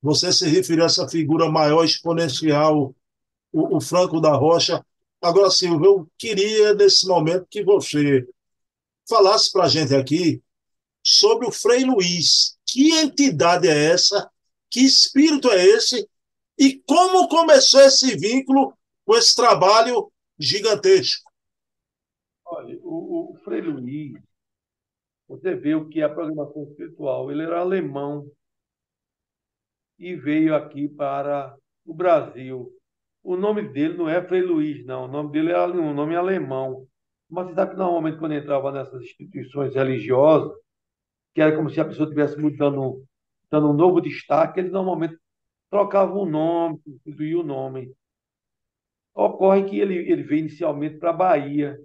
você 0.00 0.32
se 0.32 0.48
referiu 0.48 0.84
a 0.84 0.86
essa 0.86 1.08
figura 1.08 1.50
maior, 1.50 1.84
exponencial, 1.84 2.94
o, 3.52 3.76
o 3.76 3.80
Franco 3.80 4.20
da 4.20 4.34
Rocha. 4.34 4.84
Agora, 5.20 5.50
Silvio, 5.50 5.84
eu 5.84 6.10
queria, 6.16 6.74
nesse 6.74 7.08
momento, 7.08 7.46
que 7.50 7.64
você 7.64 8.26
falasse 9.10 9.52
para 9.52 9.64
a 9.64 9.68
gente 9.68 9.94
aqui 9.94 10.42
sobre 11.04 11.46
o 11.46 11.52
Frei 11.52 11.84
Luiz. 11.84 12.56
Que 12.64 12.92
entidade 12.92 13.68
é 13.68 13.92
essa? 13.92 14.30
Que 14.70 14.80
espírito 14.80 15.50
é 15.50 15.62
esse? 15.62 16.08
E 16.58 16.80
como 16.86 17.28
começou 17.28 17.80
esse 17.80 18.16
vínculo 18.16 18.72
com 19.04 19.16
esse 19.16 19.34
trabalho 19.34 20.10
gigantesco? 20.38 21.30
Olha, 22.44 22.78
o, 22.82 23.32
o 23.32 23.38
Frei 23.44 23.60
Luiz, 23.60 24.12
você 25.28 25.54
vê 25.54 25.74
o 25.74 25.88
que 25.88 26.00
é 26.00 26.04
a 26.04 26.08
programação 26.08 26.64
espiritual. 26.64 27.30
Ele 27.30 27.42
era 27.42 27.60
alemão 27.60 28.30
e 29.98 30.14
veio 30.16 30.54
aqui 30.54 30.88
para 30.88 31.56
o 31.84 31.94
Brasil. 31.94 32.72
O 33.22 33.36
nome 33.36 33.68
dele 33.68 33.96
não 33.96 34.08
é 34.08 34.26
Frei 34.26 34.42
Luiz, 34.42 34.84
não. 34.84 35.04
O 35.04 35.08
nome 35.08 35.30
dele 35.32 35.52
é 35.52 35.66
um 35.66 35.92
nome 35.92 36.16
alemão. 36.16 36.86
Sabe 37.32 37.70
que 37.70 37.76
normalmente 37.76 38.18
quando 38.18 38.34
entrava 38.34 38.72
nessas 38.72 39.02
instituições 39.02 39.74
religiosas, 39.74 40.52
que 41.32 41.40
era 41.40 41.54
como 41.56 41.70
se 41.70 41.80
a 41.80 41.84
pessoa 41.84 42.04
estivesse 42.04 42.36
mudando, 42.38 43.04
dando 43.48 43.70
um 43.70 43.72
novo 43.72 44.00
destaque, 44.00 44.58
eles 44.58 44.72
normalmente 44.72 45.16
trocavam 45.70 46.22
o 46.22 46.26
nome, 46.26 46.80
substituíam 46.82 47.40
o 47.40 47.44
nome. 47.44 47.94
Ocorre 49.14 49.64
que 49.64 49.78
ele, 49.78 49.94
ele 50.10 50.22
veio 50.22 50.40
inicialmente 50.40 50.98
para 50.98 51.10
a 51.10 51.14
Bahia. 51.14 51.78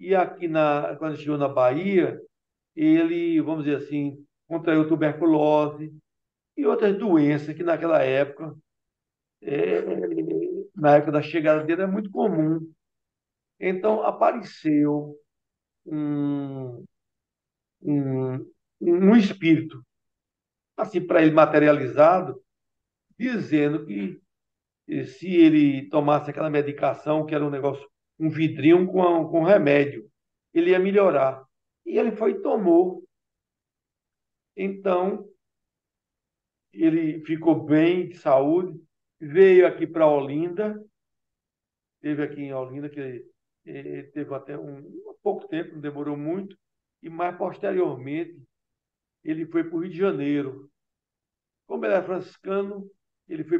E 0.00 0.14
aqui, 0.14 0.48
na, 0.48 0.96
quando 0.96 1.16
chegou 1.16 1.38
na 1.38 1.48
Bahia, 1.48 2.20
ele, 2.74 3.40
vamos 3.40 3.64
dizer 3.64 3.76
assim, 3.76 4.24
contraiu 4.48 4.88
tuberculose 4.88 5.94
e 6.56 6.66
outras 6.66 6.98
doenças 6.98 7.54
que 7.54 7.62
naquela 7.62 8.02
época, 8.02 8.56
é, 9.40 9.82
na 10.74 10.96
época 10.96 11.12
da 11.12 11.22
chegada 11.22 11.62
dele, 11.64 11.82
é 11.82 11.86
muito 11.86 12.10
comum 12.10 12.68
então, 13.64 14.02
apareceu 14.02 15.16
um, 15.86 16.84
um, 17.80 18.52
um 18.80 19.16
espírito, 19.16 19.80
assim, 20.76 21.00
para 21.00 21.22
ele 21.22 21.30
materializado, 21.30 22.42
dizendo 23.16 23.86
que 23.86 24.20
se 25.04 25.28
ele 25.28 25.88
tomasse 25.88 26.28
aquela 26.28 26.50
medicação, 26.50 27.24
que 27.24 27.36
era 27.36 27.44
um 27.44 27.50
negócio, 27.50 27.88
um 28.18 28.28
vidrinho 28.28 28.84
com, 28.88 29.28
com 29.28 29.44
remédio, 29.44 30.10
ele 30.52 30.70
ia 30.70 30.80
melhorar. 30.80 31.46
E 31.86 31.96
ele 31.96 32.10
foi 32.16 32.32
e 32.32 32.42
tomou. 32.42 33.04
Então, 34.56 35.24
ele 36.72 37.24
ficou 37.24 37.62
bem, 37.64 38.08
de 38.08 38.18
saúde, 38.18 38.76
veio 39.20 39.68
aqui 39.68 39.86
para 39.86 40.08
Olinda, 40.08 40.84
teve 42.00 42.24
aqui 42.24 42.40
em 42.40 42.52
Olinda, 42.52 42.88
que 42.88 43.24
ele 43.64 44.04
teve 44.10 44.34
até 44.34 44.58
um, 44.58 44.78
um 44.78 45.14
pouco 45.22 45.46
tempo, 45.48 45.74
não 45.74 45.80
demorou 45.80 46.16
muito, 46.16 46.56
e 47.02 47.08
mais 47.08 47.36
posteriormente 47.36 48.40
ele 49.24 49.46
foi 49.46 49.64
para 49.64 49.76
o 49.76 49.80
Rio 49.80 49.90
de 49.90 49.96
Janeiro. 49.96 50.70
Como 51.66 51.84
ele 51.84 51.94
era 51.94 52.04
franciscano, 52.04 52.90
ele 53.28 53.44
foi 53.44 53.58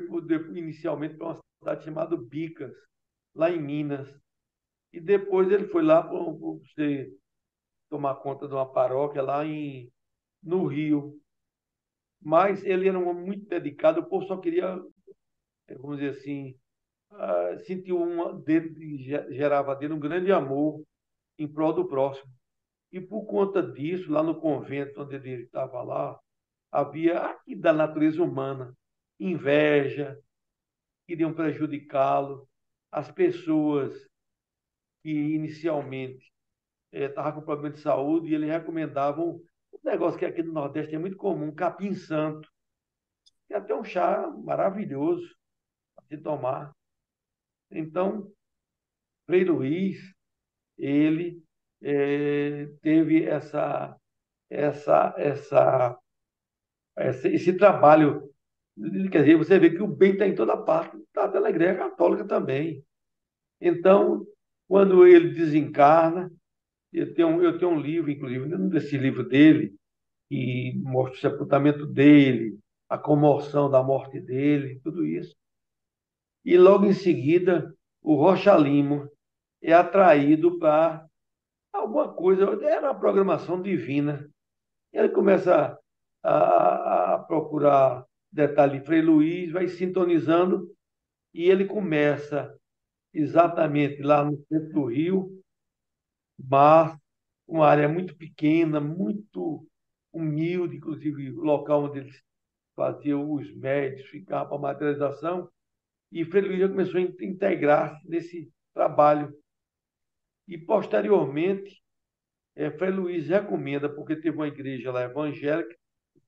inicialmente 0.57 1.17
para 1.17 1.29
uma 1.29 1.41
cidade 1.59 1.85
chamada 1.85 2.17
Bicas, 2.17 2.75
lá 3.35 3.51
em 3.51 3.61
Minas. 3.61 4.09
E 4.93 5.01
depois 5.01 5.51
ele 5.51 5.69
foi 5.69 5.83
lá 5.83 6.03
para 6.03 6.19
tomar 7.89 8.17
conta 8.17 8.47
de 8.47 8.55
uma 8.55 8.71
paróquia 8.71 9.23
lá 9.23 9.45
em, 9.47 9.91
no 10.43 10.67
Rio. 10.67 11.19
Mas 12.21 12.65
ele 12.65 12.89
era 12.89 12.99
um 12.99 13.09
homem 13.09 13.25
muito 13.25 13.49
dedicado, 13.49 14.01
o 14.01 14.07
povo 14.07 14.27
só 14.27 14.37
queria, 14.37 14.77
vamos 15.79 15.99
dizer 15.99 16.19
assim, 16.19 16.57
uh, 17.13 17.59
sentiu 17.65 18.03
uma 18.03 18.33
dele, 18.33 18.97
gerava 19.31 19.75
dele 19.75 19.95
um 19.95 20.01
grande 20.01 20.33
amor 20.33 20.83
em 21.39 21.47
prol 21.47 21.73
do 21.73 21.87
próximo. 21.87 22.33
E 22.91 23.01
por 23.01 23.25
conta 23.25 23.63
disso, 23.63 24.13
lá 24.13 24.23
no 24.23 24.39
convento 24.39 25.01
onde 25.01 25.17
ele 25.17 25.45
estava 25.45 25.83
lá, 25.83 26.19
havia 26.71 27.19
aqui 27.19 27.55
da 27.55 27.73
natureza 27.73 28.23
humana 28.23 28.77
inveja, 29.19 30.19
queriam 31.07 31.33
prejudicá-lo. 31.33 32.49
As 32.91 33.11
pessoas 33.11 33.95
que 35.03 35.11
inicialmente 35.11 36.31
estavam 36.93 37.31
eh, 37.31 37.35
com 37.35 37.43
problema 37.43 37.75
de 37.75 37.81
saúde 37.81 38.31
e 38.31 38.35
eles 38.35 38.51
recomendavam 38.51 39.41
um 39.73 39.79
negócio 39.83 40.19
que 40.19 40.27
aqui 40.27 40.43
no 40.43 40.53
Nordeste 40.53 40.95
é 40.95 40.99
muito 40.99 41.17
comum, 41.17 41.53
capim 41.55 41.95
santo, 41.95 42.51
é 43.51 43.57
até 43.57 43.75
um 43.75 43.83
chá 43.83 44.29
maravilhoso 44.29 45.35
para 45.95 46.05
se 46.07 46.19
tomar. 46.19 46.73
Então, 47.75 48.31
Frei 49.27 49.45
Luiz, 49.45 49.99
ele 50.77 51.43
é, 51.83 52.67
teve 52.83 53.25
essa, 53.25 53.97
essa, 54.51 55.15
essa, 55.17 55.99
essa, 56.97 57.29
esse 57.29 57.53
trabalho. 57.57 58.31
Quer 59.11 59.21
dizer, 59.21 59.37
você 59.37 59.59
vê 59.59 59.71
que 59.71 59.83
o 59.83 59.87
bem 59.87 60.13
está 60.13 60.27
em 60.27 60.35
toda 60.35 60.57
parte, 60.57 60.97
está 60.97 61.41
na 61.41 61.51
igreja 61.51 61.77
católica 61.77 62.25
também. 62.25 62.85
Então, 63.61 64.27
quando 64.69 65.07
ele 65.07 65.33
desencarna, 65.33 66.31
eu 66.93 67.15
tenho, 67.15 67.43
eu 67.43 67.59
tenho 67.59 67.71
um 67.71 67.81
livro, 67.81 68.11
inclusive, 68.11 68.55
um 68.55 68.69
desse 68.69 68.99
livro 68.99 69.27
dele, 69.27 69.75
que 70.29 70.75
mostra 70.83 71.17
o 71.17 71.33
sepultamento 71.33 71.87
dele, 71.87 72.59
a 72.89 72.99
comoção 72.99 73.71
da 73.71 73.83
morte 73.83 74.21
dele, 74.21 74.81
tudo 74.83 75.07
isso 75.07 75.35
e 76.45 76.57
logo 76.59 76.85
em 76.85 76.93
seguida 76.93 77.75
o 78.03 78.15
Rocha 78.17 78.57
Lima 78.57 79.11
é 79.61 79.73
atraído 79.73 80.59
para 80.59 81.07
alguma 81.73 82.13
coisa, 82.13 82.45
era 82.65 82.91
a 82.91 82.95
programação 82.95 83.63
divina. 83.63 84.29
Ele 84.93 85.09
começa 85.09 85.79
a, 86.23 87.15
a 87.15 87.19
procurar 87.19 88.05
detalhe 88.31 88.81
de 88.81 88.87
Frei 88.87 89.03
Luiz, 89.03 89.53
vai 89.53 89.69
sintonizando 89.69 90.71
e 91.33 91.49
ele 91.49 91.65
começa 91.65 92.55
exatamente 93.13 94.03
lá 94.03 94.25
no 94.25 94.37
centro 94.49 94.73
do 94.73 94.85
Rio, 94.87 95.43
mas 96.39 96.97
uma 97.47 97.67
área 97.67 97.89
muito 97.89 98.17
pequena, 98.17 98.81
muito 98.81 99.67
humilde, 100.13 100.77
inclusive 100.77 101.31
o 101.31 101.43
local 101.43 101.85
onde 101.85 102.01
eles 102.01 102.23
faziam 102.75 103.31
os 103.31 103.55
médios, 103.55 104.09
ficava 104.09 104.49
para 104.49 104.59
materialização, 104.59 105.49
e 106.13 106.27
Frei 106.27 106.43
Luiz 106.43 106.61
já 106.61 106.69
começou 106.69 107.01
a 107.01 107.03
integrar 107.03 107.99
nesse 108.05 108.53
trabalho. 108.75 109.35
E, 110.47 110.59
posteriormente, 110.59 111.83
é, 112.55 112.71
Frei 112.71 112.91
Luiz 112.91 113.29
recomenda, 113.29 113.89
porque 113.89 114.17
teve 114.17 114.37
uma 114.37 114.47
igreja 114.47 114.93
lá 114.93 115.03
evangélica, 115.05 115.75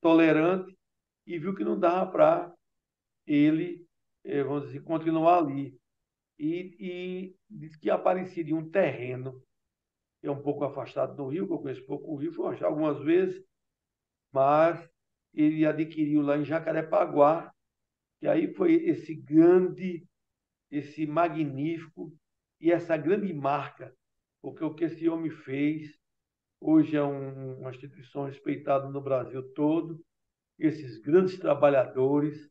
tolerante, 0.01 0.75
e 1.27 1.37
viu 1.37 1.53
que 1.53 1.63
não 1.63 1.79
dava 1.79 2.11
para 2.11 2.53
ele, 3.27 3.85
é, 4.23 4.43
vamos 4.43 4.65
dizer, 4.65 4.83
continuar 4.83 5.37
ali. 5.37 5.79
E, 6.39 6.75
e 6.79 7.35
disse 7.47 7.79
que 7.79 7.91
apareceria 7.91 8.55
um 8.55 8.67
terreno, 8.67 9.39
é 10.23 10.31
um 10.31 10.41
pouco 10.41 10.63
afastado 10.63 11.15
do 11.15 11.27
Rio, 11.27 11.45
que 11.45 11.53
eu 11.53 11.59
conheço 11.59 11.85
pouco 11.85 12.11
o 12.11 12.15
Rio, 12.15 12.33
fui 12.33 12.63
algumas 12.63 12.99
vezes, 13.03 13.43
mas 14.33 14.89
ele 15.31 15.63
adquiriu 15.63 16.23
lá 16.23 16.37
em 16.37 16.43
Jacarepaguá, 16.43 17.53
e 18.25 18.27
aí 18.27 18.51
foi 18.55 18.73
esse 18.73 19.13
grande, 19.13 20.03
esse 20.71 21.05
magnífico 21.05 22.11
e 22.59 22.71
essa 22.71 22.97
grande 22.97 23.31
marca, 23.31 23.95
porque 24.41 24.63
o 24.63 24.73
que 24.73 24.85
esse 24.85 25.07
homem 25.07 25.29
fez 25.29 25.95
hoje 26.59 26.97
é 26.97 27.03
um, 27.03 27.59
uma 27.59 27.69
instituição 27.69 28.25
respeitada 28.25 28.89
no 28.89 28.99
Brasil 28.99 29.43
todo, 29.53 30.03
esses 30.57 30.99
grandes 30.99 31.37
trabalhadores 31.37 32.49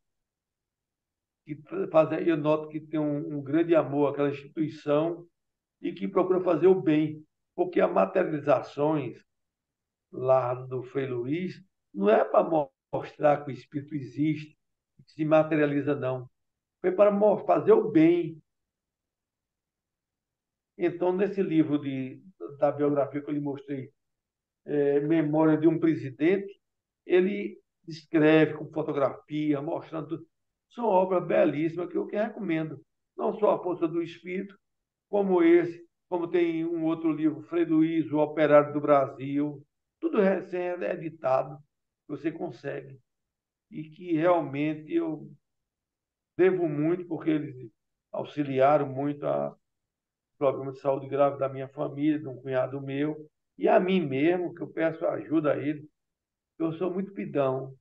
que 1.45 1.61
eu 2.25 2.37
noto 2.37 2.69
que 2.69 2.81
tem 2.81 3.01
um, 3.01 3.39
um 3.39 3.43
grande 3.43 3.75
amor 3.75 4.13
àquela 4.13 4.31
instituição 4.31 5.27
e 5.83 5.93
que 5.93 6.07
procura 6.07 6.41
fazer 6.41 6.69
o 6.69 6.81
bem, 6.81 7.27
porque 7.53 7.81
as 7.81 7.93
materializações 7.93 9.21
lá 10.13 10.55
do 10.55 10.85
Frei 10.85 11.09
Luiz 11.09 11.61
não 11.93 12.09
é 12.09 12.25
para 12.25 12.49
mostrar 12.93 13.45
que 13.45 13.51
o 13.51 13.53
Espírito 13.53 13.97
existe, 13.97 14.54
se 15.07 15.25
materializa, 15.25 15.95
não. 15.95 16.29
Foi 16.81 16.93
para 16.93 17.13
fazer 17.47 17.73
o 17.73 17.91
bem. 17.91 18.41
Então, 20.77 21.13
nesse 21.13 21.43
livro 21.43 21.79
de, 21.79 22.23
da 22.59 22.73
biografia 22.73 23.23
que 23.23 23.31
eu 23.31 23.35
lhe 23.35 23.41
mostrei, 23.41 23.91
é, 24.67 25.01
Memória 25.01 25.57
de 25.57 25.69
um 25.69 25.79
Presidente, 25.79 26.61
ele 27.07 27.59
descreve 27.87 28.55
com 28.55 28.71
fotografia, 28.73 29.61
mostrando. 29.61 30.27
São 30.71 30.87
obras 30.87 31.27
belíssimas 31.27 31.89
que 31.91 31.97
eu 31.97 32.07
que 32.07 32.17
recomendo. 32.17 32.81
Não 33.17 33.39
só 33.39 33.53
A 33.53 33.63
Força 33.63 33.87
do 33.87 34.03
Espírito, 34.03 34.59
como 35.09 35.43
esse, 35.43 35.87
como 36.09 36.29
tem 36.29 36.65
um 36.65 36.85
outro 36.85 37.13
livro, 37.13 37.43
Frei 37.43 37.65
Luiz, 37.65 38.11
O 38.11 38.19
Operário 38.19 38.73
do 38.73 38.81
Brasil, 38.81 39.65
tudo 40.01 40.21
recém-editado, 40.21 41.59
você 42.09 42.33
consegue. 42.33 42.99
E 43.71 43.85
que 43.91 44.13
realmente 44.13 44.93
eu 44.93 45.31
devo 46.37 46.69
muito, 46.69 47.07
porque 47.07 47.31
eles 47.31 47.71
auxiliaram 48.13 48.89
muito 48.89 49.27
a 49.27 49.57
problema 50.39 50.73
de 50.73 50.81
saúde 50.81 51.09
grave 51.09 51.39
da 51.39 51.49
minha 51.49 51.69
família, 51.69 52.19
de 52.19 52.29
um 52.29 52.41
cunhado 52.41 52.81
meu, 52.81 53.29
e 53.57 53.69
a 53.69 53.79
mim 53.79 54.01
mesmo, 54.01 54.55
que 54.55 54.63
eu 54.63 54.69
peço 54.69 55.07
ajuda 55.07 55.53
a 55.53 55.57
ele. 55.57 55.89
Eu 56.59 56.73
sou 56.73 56.93
muito 56.93 57.13
pidão. 57.13 57.77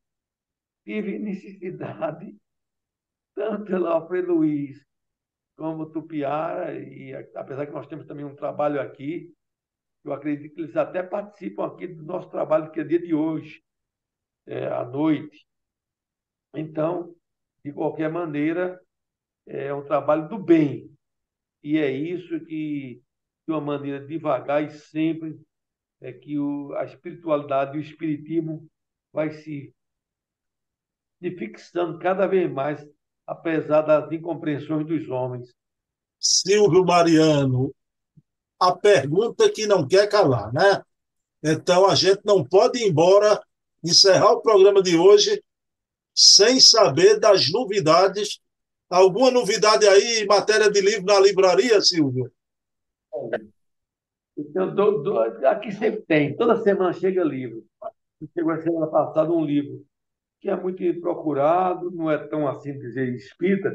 Tive 0.85 1.17
necessidade, 1.19 2.35
tanto 3.35 3.75
lá 3.77 4.05
Frei 4.07 4.21
Luiz, 4.21 4.85
como 5.55 5.89
Tupiara, 5.89 6.77
e 6.77 7.13
apesar 7.35 7.65
que 7.65 7.73
nós 7.73 7.87
temos 7.87 8.05
também 8.05 8.25
um 8.25 8.35
trabalho 8.35 8.81
aqui, 8.81 9.33
eu 10.03 10.11
acredito 10.11 10.53
que 10.53 10.61
eles 10.61 10.75
até 10.75 11.01
participam 11.01 11.65
aqui 11.65 11.87
do 11.87 12.03
nosso 12.03 12.29
trabalho, 12.29 12.71
que 12.71 12.79
é 12.79 12.83
dia 12.83 12.99
de 12.99 13.13
hoje, 13.13 13.63
é, 14.45 14.67
à 14.67 14.83
noite. 14.83 15.45
Então, 16.53 17.15
de 17.63 17.71
qualquer 17.73 18.09
maneira, 18.09 18.79
é 19.47 19.73
um 19.73 19.83
trabalho 19.83 20.27
do 20.27 20.37
bem. 20.37 20.91
E 21.63 21.77
é 21.77 21.89
isso 21.89 22.39
que, 22.41 23.01
de 23.47 23.53
uma 23.53 23.61
maneira 23.61 24.05
devagar 24.05 24.63
e 24.63 24.71
sempre, 24.71 25.39
é 26.01 26.11
que 26.11 26.37
o, 26.37 26.73
a 26.75 26.83
espiritualidade 26.83 27.75
e 27.75 27.79
o 27.79 27.83
espiritismo 27.83 28.67
vai 29.11 29.31
se, 29.31 29.73
se 31.19 31.31
fixando 31.37 31.97
cada 31.97 32.27
vez 32.27 32.51
mais, 32.51 32.85
apesar 33.25 33.81
das 33.81 34.11
incompreensões 34.11 34.85
dos 34.85 35.09
homens. 35.09 35.53
Silvio 36.19 36.85
Mariano, 36.85 37.73
a 38.59 38.75
pergunta 38.75 39.49
que 39.49 39.65
não 39.65 39.87
quer 39.87 40.07
calar, 40.07 40.53
né? 40.53 40.83
Então 41.43 41.89
a 41.89 41.95
gente 41.95 42.21
não 42.23 42.43
pode 42.43 42.79
ir 42.79 42.89
embora, 42.89 43.41
encerrar 43.83 44.31
o 44.31 44.41
programa 44.41 44.81
de 44.81 44.97
hoje 44.97 45.41
sem 46.13 46.59
saber 46.59 47.19
das 47.19 47.51
novidades. 47.51 48.39
Alguma 48.89 49.31
novidade 49.31 49.87
aí 49.87 50.23
em 50.23 50.27
matéria 50.27 50.69
de 50.69 50.79
livro 50.81 51.05
na 51.05 51.19
livraria, 51.19 51.81
Silvio? 51.81 52.31
Então, 54.37 54.73
do, 54.73 55.03
do, 55.03 55.19
aqui 55.47 55.71
sempre 55.71 56.01
tem, 56.01 56.35
toda 56.35 56.61
semana 56.61 56.93
chega 56.93 57.23
livro. 57.23 57.63
Chegou 58.33 58.51
a 58.51 58.61
semana 58.61 58.87
passada 58.87 59.31
um 59.31 59.43
livro 59.43 59.83
que 60.39 60.49
é 60.49 60.55
muito 60.55 60.83
procurado, 60.99 61.89
não 61.91 62.11
é 62.11 62.17
tão 62.17 62.47
assim 62.47 62.77
dizer 62.77 63.07
espírita, 63.13 63.71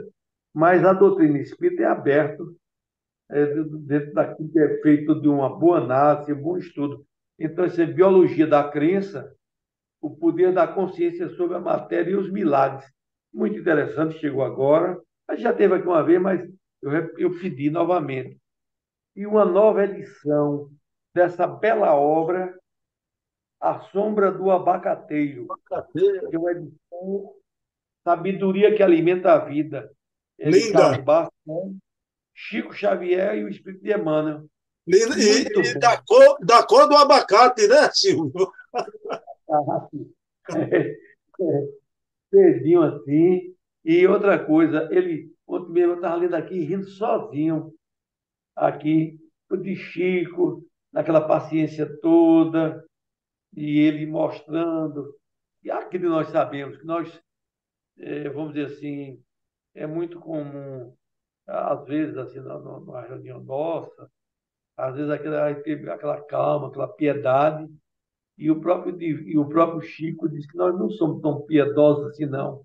mas 0.53 0.85
a 0.85 0.92
doutrina 0.92 1.38
espírita 1.38 1.83
é 1.83 1.87
aberta 1.87 2.44
é, 3.31 3.46
dentro 3.55 4.12
daquilo 4.12 4.51
que 4.51 4.59
é 4.59 4.81
feito 4.83 5.20
de 5.20 5.29
uma 5.29 5.48
boa 5.48 5.79
análise, 5.79 6.33
um 6.33 6.42
bom 6.42 6.59
estudo. 6.59 7.07
Então, 7.38 7.64
essa 7.64 7.83
é 7.83 7.87
biologia 7.87 8.46
da 8.46 8.68
crença 8.68 9.35
o 10.00 10.11
poder 10.16 10.52
da 10.52 10.66
consciência 10.66 11.28
sobre 11.30 11.56
a 11.56 11.61
matéria 11.61 12.11
e 12.11 12.16
os 12.16 12.30
milagres. 12.30 12.84
Muito 13.32 13.58
interessante, 13.58 14.18
chegou 14.18 14.42
agora. 14.42 14.98
A 15.28 15.34
gente 15.34 15.42
já 15.42 15.52
teve 15.52 15.74
aqui 15.74 15.87
uma 15.87 16.02
vez, 16.02 16.20
mas 16.20 16.40
eu, 16.82 16.92
eu 17.18 17.38
pedi 17.38 17.70
novamente. 17.70 18.38
E 19.14 19.26
uma 19.26 19.44
nova 19.44 19.84
edição 19.84 20.70
dessa 21.14 21.46
bela 21.46 21.94
obra, 21.94 22.56
A 23.61 23.80
Sombra 23.90 24.30
do 24.30 24.50
Abacateiro. 24.50 25.46
Abacateiro. 25.50 26.28
Que 26.28 26.37
é 26.37 26.38
uma 26.38 26.52
edição 26.52 27.34
Sabedoria 28.04 28.74
que 28.74 28.82
Alimenta 28.82 29.32
a 29.32 29.44
Vida. 29.44 29.90
É 30.38 30.48
Linda. 30.48 31.02
Chico 32.32 32.72
Xavier 32.72 33.37
e 33.37 33.44
o 33.44 33.48
Espírito 33.48 33.82
de 33.82 33.92
Emmanuel. 33.92 34.46
Linda. 34.87 35.18
E, 35.18 35.42
e 35.42 35.78
da, 35.78 36.00
cor, 36.00 36.38
da 36.40 36.62
cor 36.62 36.88
do 36.88 36.96
abacate, 36.96 37.66
né, 37.66 37.90
Silvio? 37.92 38.50
Cedinho 42.30 42.82
assim. 42.82 43.54
E 43.84 44.06
outra 44.06 44.44
coisa, 44.44 44.88
ele, 44.92 45.32
ontem 45.46 45.72
mesmo, 45.72 45.92
eu 45.92 45.96
estava 45.96 46.16
lendo 46.16 46.34
aqui, 46.34 46.61
rindo 46.61 46.84
sozinho, 46.84 47.72
aqui, 48.54 49.18
de 49.62 49.76
Chico, 49.76 50.62
naquela 50.92 51.26
paciência 51.26 51.87
toda, 52.00 52.84
e 53.56 53.78
ele 53.80 54.04
mostrando. 54.06 55.14
E 55.62 55.70
aqui 55.70 55.98
nós 55.98 56.28
sabemos 56.28 56.76
que 56.76 56.84
nós, 56.84 57.20
é, 57.98 58.28
vamos 58.28 58.52
dizer 58.52 58.66
assim, 58.74 59.22
é 59.74 59.87
muito 59.87 60.20
comum, 60.20 60.94
às 61.46 61.84
vezes, 61.87 62.16
assim, 62.16 62.40
na 62.40 63.00
reunião 63.02 63.40
nossa, 63.42 64.11
às 64.76 64.94
vezes 64.94 65.11
aquela, 65.11 65.48
aquela 65.48 66.20
calma, 66.22 66.68
aquela 66.68 66.88
piedade, 66.88 67.68
e 68.38 68.51
o 68.51 68.61
próprio, 68.61 69.03
e 69.03 69.37
o 69.37 69.48
próprio 69.48 69.81
Chico 69.81 70.29
diz 70.29 70.46
que 70.46 70.57
nós 70.57 70.79
não 70.79 70.88
somos 70.88 71.20
tão 71.20 71.42
piedosos 71.42 72.07
assim, 72.07 72.24
não. 72.24 72.64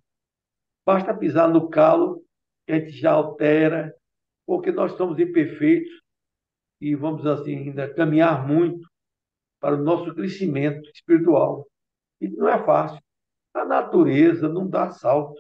Basta 0.86 1.14
pisar 1.18 1.50
no 1.50 1.68
calo, 1.68 2.24
a 2.70 2.74
gente 2.74 2.92
já 2.92 3.12
altera, 3.12 3.94
porque 4.46 4.72
nós 4.72 4.92
somos 4.94 5.18
imperfeitos 5.18 5.92
e 6.80 6.96
vamos, 6.96 7.26
assim, 7.26 7.58
ainda 7.58 7.92
caminhar 7.94 8.48
muito 8.48 8.88
para 9.60 9.76
o 9.76 9.84
nosso 9.84 10.14
crescimento 10.14 10.88
espiritual. 10.94 11.66
E 12.22 12.28
não 12.28 12.48
é 12.48 12.64
fácil. 12.64 13.02
A 13.54 13.66
natureza 13.66 14.48
não 14.48 14.70
dá 14.70 14.92
salto. 14.92 15.40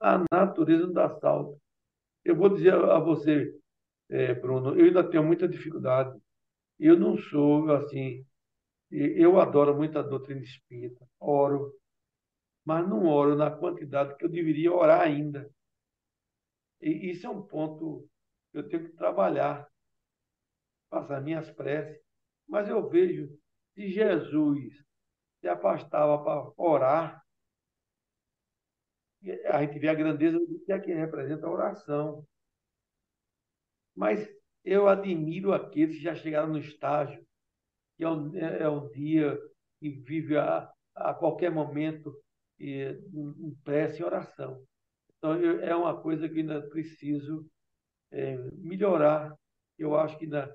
A 0.00 0.22
natureza 0.30 0.86
não 0.86 0.92
dá 0.92 1.08
salto. 1.18 1.58
Eu 2.24 2.36
vou 2.36 2.50
dizer 2.50 2.74
a 2.74 2.98
você, 2.98 3.52
é, 4.10 4.34
Bruno, 4.34 4.78
eu 4.78 4.84
ainda 4.84 5.02
tenho 5.02 5.24
muita 5.24 5.48
dificuldade. 5.48 6.16
Eu 6.78 6.98
não 6.98 7.16
sou, 7.16 7.70
assim, 7.72 8.24
eu 8.92 9.40
adoro 9.40 9.74
muito 9.74 9.98
a 9.98 10.02
doutrina 10.02 10.42
espírita, 10.42 11.08
oro, 11.18 11.72
mas 12.64 12.86
não 12.86 13.06
oro 13.06 13.34
na 13.34 13.50
quantidade 13.50 14.14
que 14.16 14.24
eu 14.24 14.28
deveria 14.28 14.70
orar 14.70 15.00
ainda. 15.00 15.50
E 16.80 17.10
isso 17.10 17.26
é 17.26 17.30
um 17.30 17.42
ponto 17.42 18.06
que 18.50 18.58
eu 18.58 18.68
tenho 18.68 18.90
que 18.90 18.96
trabalhar, 18.96 19.66
passar 20.90 21.22
minhas 21.22 21.50
preces. 21.50 21.98
Mas 22.46 22.68
eu 22.68 22.86
vejo 22.88 23.28
se 23.74 23.88
Jesus 23.88 24.84
se 25.40 25.48
afastava 25.48 26.22
para 26.22 26.52
orar, 26.56 27.22
a 29.46 29.64
gente 29.64 29.78
vê 29.78 29.88
a 29.88 29.94
grandeza 29.94 30.38
do 30.38 30.60
que 30.66 30.72
é 30.72 30.78
que 30.78 30.92
representa 30.92 31.46
a 31.46 31.50
oração. 31.50 32.26
Mas 33.96 34.28
eu 34.64 34.86
admiro 34.86 35.52
aqueles 35.52 35.96
que 35.96 36.02
já 36.02 36.14
chegaram 36.14 36.48
no 36.48 36.58
estágio 36.58 37.24
que 38.02 38.04
é 38.04 38.08
um, 38.10 38.36
é, 38.36 38.62
é 38.62 38.68
um 38.68 38.88
dia 38.88 39.38
que 39.78 39.88
vive 39.88 40.36
a, 40.36 40.68
a 40.96 41.14
qualquer 41.14 41.52
momento 41.52 42.12
e, 42.58 42.98
em 43.14 43.56
prece 43.62 44.00
e 44.00 44.04
oração. 44.04 44.60
Então, 45.16 45.40
eu, 45.40 45.60
é 45.60 45.74
uma 45.74 45.96
coisa 46.00 46.28
que 46.28 46.40
ainda 46.40 46.60
preciso 46.62 47.46
é, 48.10 48.36
melhorar. 48.54 49.32
Eu 49.78 49.96
acho 49.96 50.18
que 50.18 50.24
ainda 50.24 50.52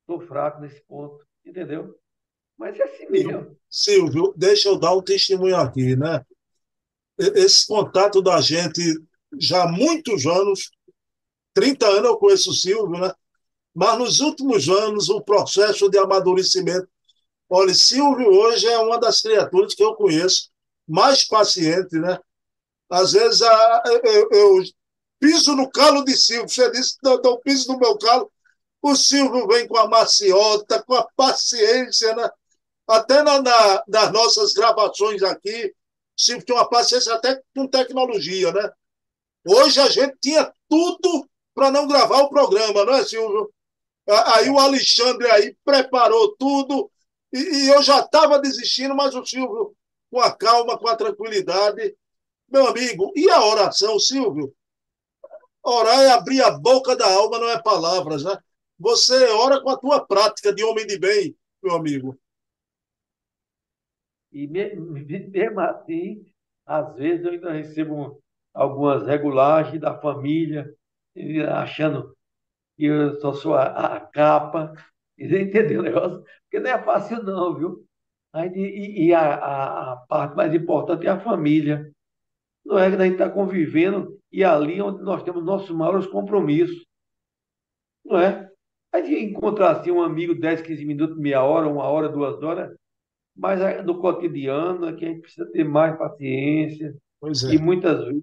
estou 0.00 0.26
fraco 0.26 0.60
nesse 0.60 0.84
ponto, 0.86 1.24
entendeu? 1.44 1.96
Mas 2.58 2.78
é 2.78 2.82
assim 2.82 3.08
mesmo. 3.08 3.56
Silvio, 3.70 4.34
deixa 4.36 4.68
eu 4.68 4.76
dar 4.76 4.96
um 4.96 5.02
testemunho 5.02 5.56
aqui, 5.56 5.94
né? 5.94 6.24
Esse 7.16 7.64
contato 7.64 8.20
da 8.20 8.40
gente 8.40 8.80
já 9.38 9.62
há 9.62 9.68
muitos 9.68 10.26
anos, 10.26 10.72
30 11.54 11.86
anos 11.86 12.04
eu 12.06 12.16
conheço 12.16 12.50
o 12.50 12.54
Silvio, 12.54 13.00
né? 13.00 13.12
Mas 13.74 13.98
nos 13.98 14.20
últimos 14.20 14.68
anos, 14.68 15.08
o 15.08 15.20
processo 15.22 15.88
de 15.88 15.98
amadurecimento. 15.98 16.88
Olha, 17.48 17.74
Silvio 17.74 18.28
hoje 18.28 18.66
é 18.66 18.78
uma 18.78 18.98
das 18.98 19.20
criaturas 19.20 19.74
que 19.74 19.82
eu 19.82 19.94
conheço 19.94 20.50
mais 20.86 21.24
paciente, 21.24 21.98
né? 21.98 22.18
Às 22.90 23.12
vezes 23.12 23.42
a, 23.42 23.82
eu, 24.04 24.28
eu, 24.30 24.62
piso 25.18 25.54
no 25.54 25.70
calo 25.70 26.04
de 26.04 26.16
Silvio, 26.16 26.48
você 26.48 26.70
disse, 26.70 26.96
não, 27.02 27.16
não 27.22 27.40
piso 27.40 27.72
no 27.72 27.78
meu 27.78 27.96
calo. 27.98 28.30
O 28.82 28.96
Silvio 28.96 29.46
vem 29.46 29.66
com 29.66 29.78
a 29.78 29.88
maciota, 29.88 30.82
com 30.82 30.94
a 30.94 31.06
paciência, 31.16 32.14
né? 32.14 32.28
Até 32.86 33.22
na, 33.22 33.40
na, 33.40 33.84
nas 33.86 34.12
nossas 34.12 34.52
gravações 34.52 35.22
aqui, 35.22 35.74
Silvio 36.16 36.44
tem 36.44 36.54
uma 36.56 36.68
paciência 36.68 37.14
até 37.14 37.40
com 37.54 37.66
tecnologia, 37.66 38.52
né? 38.52 38.70
Hoje 39.46 39.80
a 39.80 39.88
gente 39.88 40.16
tinha 40.20 40.52
tudo 40.68 41.28
para 41.54 41.70
não 41.70 41.86
gravar 41.86 42.22
o 42.22 42.28
programa, 42.28 42.84
não 42.84 42.94
é, 42.94 43.04
Silvio? 43.04 43.52
Aí 44.08 44.48
o 44.50 44.58
Alexandre 44.58 45.30
aí 45.30 45.56
preparou 45.64 46.36
tudo 46.36 46.90
e, 47.32 47.38
e 47.38 47.68
eu 47.68 47.82
já 47.82 48.00
estava 48.00 48.38
desistindo, 48.38 48.94
mas 48.94 49.14
o 49.14 49.24
Silvio, 49.24 49.74
com 50.10 50.20
a 50.20 50.34
calma, 50.34 50.78
com 50.78 50.88
a 50.88 50.96
tranquilidade, 50.96 51.96
meu 52.48 52.66
amigo, 52.66 53.12
e 53.16 53.30
a 53.30 53.44
oração, 53.44 53.98
Silvio? 53.98 54.54
Orar 55.64 56.00
é 56.00 56.10
abrir 56.10 56.42
a 56.42 56.50
boca 56.50 56.96
da 56.96 57.06
alma, 57.06 57.38
não 57.38 57.48
é 57.48 57.62
palavras, 57.62 58.24
né? 58.24 58.36
Você 58.78 59.24
ora 59.28 59.62
com 59.62 59.70
a 59.70 59.78
tua 59.78 60.04
prática 60.04 60.52
de 60.52 60.64
homem 60.64 60.86
de 60.86 60.98
bem, 60.98 61.36
meu 61.62 61.76
amigo. 61.76 62.18
E 64.32 64.46
mesmo 64.48 65.60
assim, 65.60 66.26
às 66.66 66.94
vezes 66.96 67.24
eu 67.24 67.32
ainda 67.32 67.52
recebo 67.52 68.20
algumas 68.52 69.06
regulagens 69.06 69.80
da 69.80 69.98
família, 69.98 70.74
achando 71.54 72.16
que 72.76 72.86
eu 72.86 73.20
só 73.20 73.32
sou 73.32 73.54
a, 73.54 73.64
a 73.96 74.00
capa. 74.00 74.72
Entendeu 75.18 75.80
o 75.80 75.82
negócio? 75.82 76.22
Porque 76.44 76.60
não 76.60 76.70
é 76.70 76.82
fácil, 76.82 77.22
não, 77.22 77.54
viu? 77.54 77.84
E, 78.54 79.06
e 79.06 79.14
a, 79.14 79.34
a, 79.34 79.92
a, 79.92 79.96
parte 80.08 80.34
mais 80.36 80.54
importante 80.54 81.06
é 81.06 81.10
a 81.10 81.20
família. 81.20 81.90
Não 82.64 82.78
é 82.78 82.88
que 82.88 82.96
a 82.96 83.04
gente 83.04 83.12
está 83.12 83.28
convivendo 83.28 84.18
e 84.30 84.42
ali 84.42 84.80
onde 84.80 85.02
nós 85.02 85.22
temos 85.22 85.44
nossos 85.44 85.70
maiores 85.70 86.06
compromissos. 86.06 86.86
Não 88.04 88.18
é? 88.18 88.50
A 88.92 89.00
gente 89.02 89.24
encontrar 89.24 89.72
assim 89.72 89.90
um 89.90 90.02
amigo 90.02 90.34
10, 90.34 90.62
15 90.62 90.84
minutos, 90.84 91.18
meia 91.18 91.42
hora, 91.42 91.68
uma 91.68 91.84
hora, 91.84 92.08
duas 92.08 92.42
horas, 92.42 92.74
mas 93.36 93.84
no 93.84 93.98
cotidiano 93.98 94.86
é 94.86 94.92
que 94.94 95.04
a 95.04 95.08
gente 95.08 95.22
precisa 95.22 95.50
ter 95.50 95.64
mais 95.64 95.96
paciência. 95.96 96.94
É. 97.24 97.54
E 97.54 97.58
muitas 97.58 98.04
vezes 98.04 98.22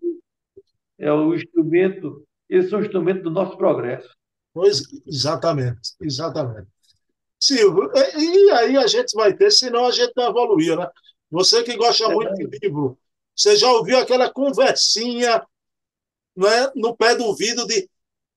é 0.97 1.11
o 1.11 1.33
instrumento, 1.33 2.25
eles 2.49 2.69
são 2.69 2.81
instrumento 2.81 3.23
do 3.23 3.31
nosso 3.31 3.57
progresso. 3.57 4.15
Pois, 4.59 4.81
exatamente, 5.07 5.93
exatamente. 6.01 6.67
Silvio, 7.39 7.89
e 7.95 8.51
aí 8.51 8.75
a 8.75 8.85
gente 8.87 9.15
vai 9.15 9.33
ter, 9.33 9.49
senão 9.51 9.85
a 9.85 9.91
gente 9.91 10.11
não 10.17 10.27
evoluía, 10.27 10.75
né? 10.75 10.89
Você 11.31 11.63
que 11.63 11.77
gosta 11.77 12.03
é 12.03 12.13
muito 12.13 12.33
de 12.33 12.59
livro, 12.59 12.99
você 13.33 13.55
já 13.55 13.71
ouviu 13.71 13.97
aquela 13.97 14.29
conversinha 14.29 15.41
né, 16.35 16.71
no 16.75 16.93
pé 16.93 17.15
do 17.15 17.33
vidro 17.33 17.65
de 17.67 17.89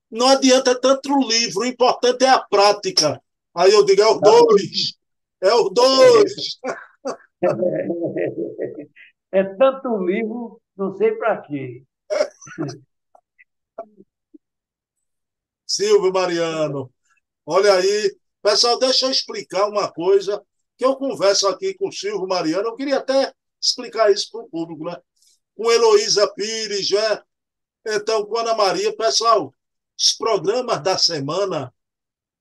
não 0.09 0.29
adianta 0.29 0.81
tanto 0.81 1.11
livro, 1.27 1.63
o 1.63 1.67
importante 1.67 2.25
é 2.25 2.29
a 2.29 2.39
prática. 2.39 3.21
Aí 3.53 3.73
eu 3.73 3.85
digo, 3.85 4.01
é 4.01 4.09
os 4.09 4.21
dois. 4.21 4.95
É 5.41 5.55
os 5.55 5.75
dois. 5.75 6.61
É, 9.33 9.41
é 9.41 9.45
tanto 9.57 9.97
livro, 10.07 10.63
não 10.77 10.97
sei 10.97 11.11
para 11.17 11.43
quê. 11.43 11.83
Silvio 15.73 16.13
Mariano, 16.13 16.93
olha 17.47 17.75
aí. 17.75 18.17
Pessoal, 18.43 18.79
deixa 18.79 19.07
eu 19.07 19.11
explicar 19.11 19.69
uma 19.69 19.91
coisa 19.91 20.45
que 20.77 20.85
eu 20.85 20.97
converso 20.97 21.49
aqui 21.49 21.75
com 21.75 21.89
o 21.89 21.93
Silvio 21.93 22.27
Mariano. 22.27 22.69
Eu 22.69 22.77
queria 22.77 22.99
até 22.99 23.33
explicar 23.61 24.13
isso 24.13 24.31
para 24.31 24.43
o 24.43 24.49
público, 24.51 24.85
né? 24.85 24.97
Com 25.57 25.71
Heloísa 25.71 26.31
Pires, 26.35 26.91
né? 26.91 27.23
Então, 27.87 28.27
com 28.27 28.37
Ana 28.37 28.55
Maria. 28.55 28.95
Pessoal, 28.95 29.55
os 29.99 30.13
programas 30.13 30.83
da 30.83 30.99
semana 30.99 31.73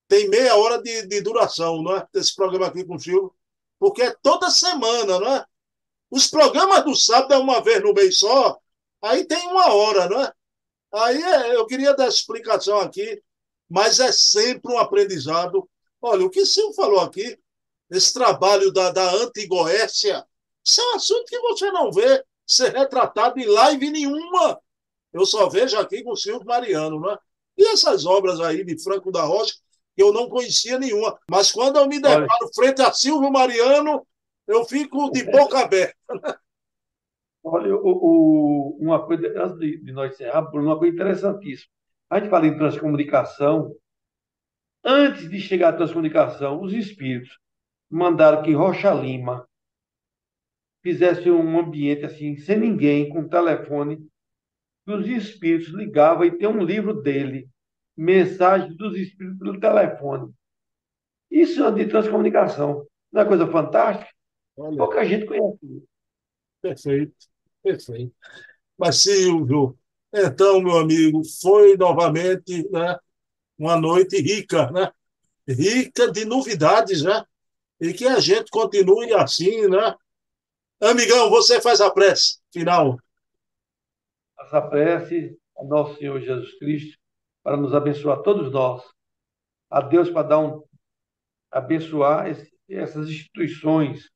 tem 0.09 0.27
meia 0.27 0.55
hora 0.57 0.81
de, 0.81 1.07
de 1.07 1.21
duração, 1.21 1.81
não 1.81 1.95
é? 1.95 2.07
Esse 2.13 2.35
programa 2.35 2.67
aqui 2.67 2.83
com 2.83 2.95
o 2.95 2.99
Silvio. 2.99 3.33
Porque 3.79 4.01
é 4.01 4.15
toda 4.21 4.49
semana, 4.49 5.19
não 5.19 5.35
é? 5.35 5.45
Os 6.09 6.27
programas 6.27 6.83
do 6.83 6.93
sábado 6.95 7.33
é 7.33 7.37
uma 7.37 7.63
vez 7.63 7.81
no 7.81 7.93
mês 7.93 8.19
só, 8.19 8.59
aí 9.01 9.23
tem 9.25 9.47
uma 9.47 9.73
hora, 9.73 10.09
não 10.09 10.21
é? 10.21 10.33
Aí 10.93 11.21
é, 11.21 11.55
eu 11.55 11.65
queria 11.65 11.93
dar 11.93 12.07
explicação 12.07 12.79
aqui, 12.79 13.21
mas 13.69 13.99
é 13.99 14.11
sempre 14.11 14.71
um 14.71 14.77
aprendizado. 14.77 15.69
Olha, 16.01 16.25
o 16.25 16.29
que 16.29 16.41
o 16.41 16.45
senhor 16.45 16.73
falou 16.73 16.99
aqui, 16.99 17.37
esse 17.89 18.13
trabalho 18.13 18.71
da, 18.71 18.91
da 18.91 19.11
anti-Goécia, 19.15 20.25
isso 20.63 20.81
é 20.81 20.91
um 20.91 20.95
assunto 20.95 21.25
que 21.25 21.39
você 21.39 21.71
não 21.71 21.91
vê 21.91 22.23
ser 22.45 22.73
retratado 22.75 23.39
em 23.39 23.45
live 23.45 23.89
nenhuma. 23.89 24.59
Eu 25.13 25.25
só 25.25 25.49
vejo 25.49 25.77
aqui 25.77 26.03
com 26.03 26.11
o 26.11 26.17
Silvio 26.17 26.45
Mariano, 26.45 26.99
não 26.99 27.11
é? 27.11 27.17
E 27.57 27.67
essas 27.67 28.05
obras 28.05 28.39
aí 28.39 28.63
de 28.63 28.81
Franco 28.81 29.11
da 29.11 29.23
Rocha, 29.23 29.55
que 29.95 30.01
eu 30.03 30.13
não 30.13 30.29
conhecia 30.29 30.79
nenhuma. 30.79 31.17
Mas 31.29 31.51
quando 31.51 31.77
eu 31.77 31.87
me 31.87 31.99
deparo 31.99 32.27
Olha. 32.41 32.51
frente 32.53 32.81
a 32.81 32.93
Silvio 32.93 33.31
Mariano, 33.31 34.05
eu 34.47 34.65
fico 34.65 35.11
de 35.11 35.23
boca 35.23 35.59
aberta. 35.59 35.95
Olha, 37.43 37.75
o, 37.75 37.79
o, 37.81 38.77
uma 38.79 39.05
coisa, 39.05 39.27
antes 39.35 39.57
de, 39.57 39.77
de 39.83 39.91
nós 39.91 40.13
encerrar, 40.13 40.49
uma 40.53 40.77
coisa 40.77 40.93
interessantíssima. 40.93 41.71
A 42.09 42.19
gente 42.19 42.29
fala 42.29 42.47
em 42.47 42.57
transcomunicação. 42.57 43.75
Antes 44.83 45.29
de 45.29 45.39
chegar 45.39 45.69
à 45.69 45.73
transcomunicação, 45.73 46.61
os 46.61 46.73
espíritos 46.73 47.39
mandaram 47.89 48.41
que 48.43 48.53
Rocha 48.53 48.93
Lima 48.93 49.47
fizesse 50.83 51.29
um 51.29 51.59
ambiente 51.59 52.05
assim, 52.05 52.35
sem 52.37 52.59
ninguém, 52.59 53.09
com 53.09 53.27
telefone, 53.27 53.97
que 54.85 54.91
os 54.91 55.07
espíritos 55.07 55.69
ligavam 55.69 56.25
e 56.25 56.37
tem 56.37 56.47
um 56.47 56.63
livro 56.63 57.01
dele, 57.01 57.47
Mensagem 57.95 58.75
dos 58.75 58.97
Espíritos 58.97 59.37
pelo 59.37 59.59
telefone. 59.59 60.33
Isso 61.29 61.63
é 61.63 61.71
de 61.71 61.85
transcomunicação. 61.85 62.87
Não 63.11 63.21
é 63.21 63.25
coisa 63.25 63.45
fantástica? 63.47 64.09
Olha. 64.57 64.77
Pouca 64.77 65.05
gente 65.05 65.25
conhece 65.25 65.59
isso. 65.63 65.90
Perfeito, 66.61 67.15
perfeito. 67.63 68.13
Mas, 68.77 69.03
Silvio, 69.03 69.77
então, 70.13 70.61
meu 70.61 70.77
amigo, 70.77 71.21
foi 71.41 71.77
novamente 71.77 72.69
né, 72.69 72.97
uma 73.57 73.77
noite 73.77 74.21
rica, 74.21 74.69
né? 74.71 74.91
rica 75.47 76.11
de 76.11 76.25
novidades, 76.25 77.03
né? 77.03 77.23
E 77.79 77.93
que 77.93 78.05
a 78.07 78.19
gente 78.19 78.49
continue 78.51 79.13
assim, 79.13 79.67
né? 79.67 79.95
Amigão, 80.81 81.29
você 81.29 81.61
faz 81.61 81.81
a 81.81 81.89
prece 81.89 82.39
final. 82.51 82.97
Faça 84.35 84.57
a 84.57 84.61
prece 84.61 85.37
a 85.57 85.63
nosso 85.63 85.97
Senhor 85.97 86.19
Jesus 86.19 86.57
Cristo 86.59 86.97
para 87.43 87.57
nos 87.57 87.73
abençoar 87.73 88.21
todos 88.21 88.51
nós. 88.51 88.83
A 89.69 89.81
Deus 89.81 90.09
para 90.09 90.27
dar 90.27 90.39
um 90.39 90.63
abençoar 91.49 92.27
esse, 92.27 92.51
essas 92.69 93.09
instituições 93.09 94.09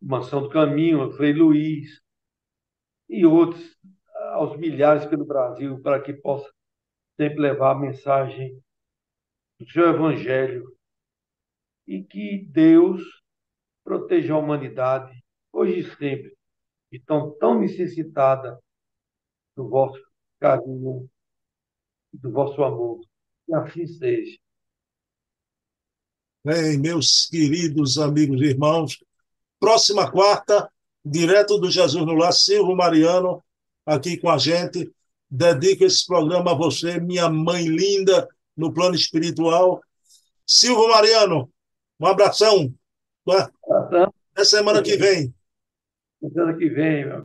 Mansão 0.00 0.42
do 0.42 0.50
Caminho, 0.50 1.12
Frei 1.12 1.32
Luiz 1.32 2.00
e 3.08 3.24
outros, 3.24 3.76
aos 4.32 4.56
milhares 4.58 5.06
pelo 5.06 5.24
Brasil, 5.24 5.80
para 5.80 6.02
que 6.02 6.12
possa 6.12 6.50
sempre 7.16 7.40
levar 7.40 7.72
a 7.72 7.78
mensagem 7.78 8.62
do 9.58 9.68
seu 9.70 9.88
Evangelho 9.88 10.76
e 11.86 12.02
que 12.02 12.44
Deus 12.50 13.02
proteja 13.84 14.34
a 14.34 14.38
humanidade, 14.38 15.24
hoje 15.52 15.78
e 15.78 15.96
sempre, 15.96 16.36
que 16.90 16.96
estão 16.96 17.30
tão 17.38 17.58
necessitada 17.58 18.60
do 19.56 19.68
vosso 19.68 20.04
carinho, 20.40 21.08
do 22.12 22.30
vosso 22.30 22.62
amor. 22.62 23.00
Que 23.46 23.54
assim 23.54 23.86
seja. 23.86 24.38
Bem, 26.44 26.78
meus 26.78 27.26
queridos 27.26 27.98
amigos 27.98 28.40
e 28.40 28.46
irmãos, 28.46 29.02
Próxima 29.58 30.10
quarta, 30.10 30.70
direto 31.04 31.58
do 31.58 31.70
Jesus 31.70 32.04
no 32.04 32.14
Lar, 32.14 32.32
Silvio 32.32 32.76
Mariano, 32.76 33.42
aqui 33.84 34.16
com 34.16 34.28
a 34.28 34.36
gente. 34.36 34.92
Dedico 35.30 35.84
esse 35.84 36.06
programa 36.06 36.52
a 36.52 36.54
você, 36.54 37.00
minha 37.00 37.28
mãe 37.28 37.66
linda, 37.66 38.28
no 38.56 38.72
plano 38.72 38.94
espiritual. 38.94 39.80
Silvio 40.46 40.88
Mariano, 40.88 41.50
um 41.98 42.06
abração. 42.06 42.72
Até 43.28 44.44
semana 44.44 44.82
que 44.82 44.96
vem. 44.96 45.34
Semana 46.20 46.56
que 46.56 46.68
vem, 46.68 47.06
meu. 47.06 47.24